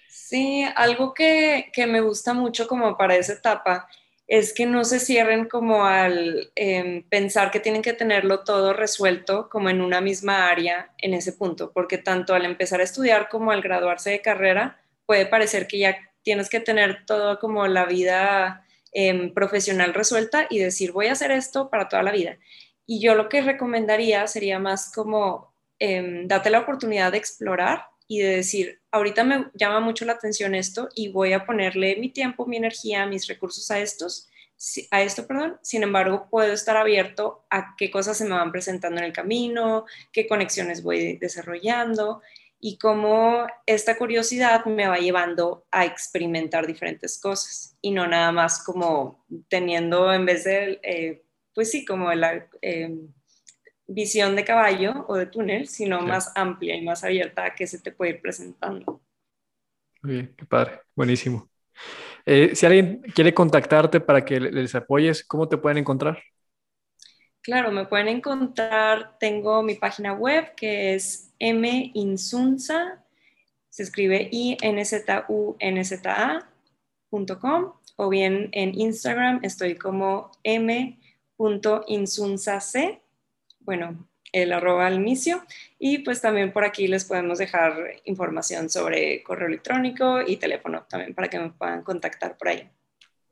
Sí, 0.08 0.64
algo 0.76 1.12
que, 1.12 1.70
me 1.88 2.00
gusta 2.00 2.32
mucho 2.32 2.66
como 2.66 2.96
para 2.96 3.16
esa 3.16 3.34
etapa 3.34 3.86
es 4.32 4.54
que 4.54 4.64
no 4.64 4.82
se 4.86 4.98
cierren 4.98 5.46
como 5.46 5.84
al 5.84 6.52
em, 6.54 7.06
pensar 7.10 7.50
que 7.50 7.60
tienen 7.60 7.82
que 7.82 7.92
tenerlo 7.92 8.44
todo 8.44 8.72
resuelto 8.72 9.50
como 9.50 9.68
en 9.68 9.82
una 9.82 10.00
misma 10.00 10.48
área 10.48 10.90
en 10.96 11.12
ese 11.12 11.34
punto, 11.34 11.70
porque 11.70 11.98
tanto 11.98 12.34
al 12.34 12.46
empezar 12.46 12.80
a 12.80 12.84
estudiar 12.84 13.28
como 13.28 13.50
al 13.50 13.60
graduarse 13.60 14.08
de 14.08 14.22
carrera 14.22 14.80
puede 15.04 15.26
parecer 15.26 15.66
que 15.66 15.80
ya 15.80 15.98
tienes 16.22 16.48
que 16.48 16.60
tener 16.60 17.04
todo 17.04 17.38
como 17.40 17.66
la 17.66 17.84
vida 17.84 18.66
em, 18.92 19.34
profesional 19.34 19.92
resuelta 19.92 20.46
y 20.48 20.58
decir, 20.60 20.92
voy 20.92 21.08
a 21.08 21.12
hacer 21.12 21.30
esto 21.30 21.68
para 21.68 21.90
toda 21.90 22.02
la 22.02 22.10
vida. 22.10 22.38
Y 22.86 23.02
yo 23.02 23.14
lo 23.14 23.28
que 23.28 23.42
recomendaría 23.42 24.26
sería 24.28 24.58
más 24.58 24.90
como 24.94 25.52
em, 25.78 26.26
date 26.26 26.48
la 26.48 26.60
oportunidad 26.60 27.12
de 27.12 27.18
explorar 27.18 27.84
y 28.12 28.18
de 28.18 28.36
decir, 28.36 28.82
ahorita 28.90 29.24
me 29.24 29.46
llama 29.54 29.80
mucho 29.80 30.04
la 30.04 30.12
atención 30.12 30.54
esto 30.54 30.90
y 30.94 31.08
voy 31.08 31.32
a 31.32 31.46
ponerle 31.46 31.96
mi 31.96 32.10
tiempo, 32.10 32.44
mi 32.44 32.58
energía, 32.58 33.06
mis 33.06 33.26
recursos 33.26 33.70
a 33.70 33.78
estos 33.80 34.28
a 34.90 35.00
esto, 35.00 35.26
perdón. 35.26 35.58
Sin 35.62 35.82
embargo, 35.82 36.28
puedo 36.30 36.52
estar 36.52 36.76
abierto 36.76 37.46
a 37.48 37.74
qué 37.76 37.90
cosas 37.90 38.18
se 38.18 38.24
me 38.24 38.34
van 38.34 38.52
presentando 38.52 38.98
en 38.98 39.06
el 39.06 39.12
camino, 39.14 39.86
qué 40.12 40.28
conexiones 40.28 40.82
voy 40.82 41.16
desarrollando 41.16 42.20
y 42.60 42.76
cómo 42.76 43.46
esta 43.64 43.96
curiosidad 43.96 44.66
me 44.66 44.86
va 44.86 44.98
llevando 44.98 45.64
a 45.70 45.86
experimentar 45.86 46.66
diferentes 46.66 47.18
cosas 47.18 47.78
y 47.80 47.92
no 47.92 48.06
nada 48.06 48.30
más 48.30 48.62
como 48.62 49.24
teniendo 49.48 50.12
en 50.12 50.26
vez 50.26 50.44
de, 50.44 50.80
eh, 50.82 51.24
pues 51.54 51.70
sí, 51.70 51.86
como 51.86 52.12
la 52.12 52.46
eh, 52.60 52.94
visión 53.86 54.36
de 54.36 54.44
caballo 54.44 55.04
o 55.08 55.16
de 55.16 55.26
túnel, 55.26 55.68
sino 55.68 56.00
más 56.00 56.32
amplia 56.34 56.76
y 56.76 56.82
más 56.82 57.04
abierta 57.04 57.44
a 57.44 57.54
que 57.54 57.66
se 57.66 57.80
te 57.80 57.92
puede 57.92 58.12
ir 58.12 58.20
presentando. 58.20 59.02
Muy 60.02 60.12
bien, 60.12 60.34
qué 60.36 60.44
padre, 60.46 60.80
buenísimo. 60.94 61.48
Eh, 62.24 62.54
si 62.54 62.66
alguien 62.66 63.02
quiere 63.14 63.34
contactarte 63.34 64.00
para 64.00 64.24
que 64.24 64.38
les 64.40 64.74
apoyes, 64.74 65.24
¿cómo 65.24 65.48
te 65.48 65.58
pueden 65.58 65.78
encontrar? 65.78 66.22
Claro, 67.40 67.72
me 67.72 67.86
pueden 67.86 68.08
encontrar, 68.08 69.18
tengo 69.18 69.62
mi 69.62 69.74
página 69.74 70.12
web 70.12 70.54
que 70.54 70.94
es 70.94 71.32
minsunza 71.40 73.02
se 73.72 73.82
escribe 73.84 74.28
inzunza.com 74.30 75.32
o 77.96 78.08
bien 78.10 78.48
en 78.52 78.78
Instagram 78.78 79.40
estoy 79.42 79.76
como 79.76 80.30
m.insunzac, 80.44 81.02
bueno, 83.64 84.08
el 84.32 84.52
arroba 84.52 84.86
al 84.86 84.94
inicio. 84.94 85.42
Y 85.78 85.98
pues 85.98 86.20
también 86.20 86.52
por 86.52 86.64
aquí 86.64 86.88
les 86.88 87.04
podemos 87.04 87.38
dejar 87.38 87.74
información 88.04 88.70
sobre 88.70 89.22
correo 89.22 89.48
electrónico 89.48 90.20
y 90.26 90.36
teléfono 90.36 90.86
también 90.88 91.14
para 91.14 91.28
que 91.28 91.38
me 91.38 91.50
puedan 91.50 91.82
contactar 91.82 92.36
por 92.36 92.48
ahí. 92.48 92.68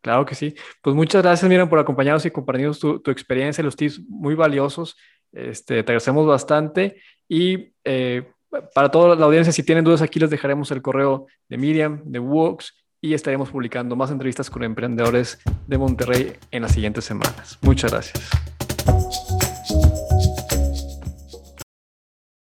Claro 0.03 0.25
que 0.25 0.35
sí. 0.35 0.55
Pues 0.83 0.97
muchas 0.97 1.23
gracias, 1.23 1.49
Miriam, 1.49 1.69
por 1.69 1.79
acompañarnos 1.79 2.25
y 2.25 2.31
compartirnos 2.31 2.79
tu, 2.79 3.01
tu 3.01 3.11
experiencia, 3.11 3.63
los 3.63 3.77
tips 3.77 4.01
muy 4.09 4.35
valiosos. 4.35 4.97
Este, 5.33 5.75
te 5.75 5.93
agradecemos 5.93 6.27
bastante 6.27 7.01
y 7.29 7.73
eh, 7.85 8.27
para 8.75 8.91
toda 8.91 9.15
la 9.15 9.27
audiencia, 9.27 9.53
si 9.53 9.63
tienen 9.63 9.85
dudas, 9.85 10.03
aquí 10.03 10.19
les 10.19 10.31
dejaremos 10.31 10.71
el 10.71 10.83
correo 10.83 11.27
de 11.49 11.57
Miriam, 11.57 12.03
de 12.05 12.19
Wox 12.19 12.75
y 13.01 13.15
estaremos 13.15 13.51
publicando 13.51 13.95
más 13.97 14.11
entrevistas 14.11 14.51
con 14.51 14.65
emprendedores 14.65 15.39
de 15.67 15.79
Monterrey 15.79 16.33
en 16.51 16.63
las 16.63 16.73
siguientes 16.73 17.05
semanas. 17.05 17.59
Muchas 17.63 17.93
gracias. 17.93 18.31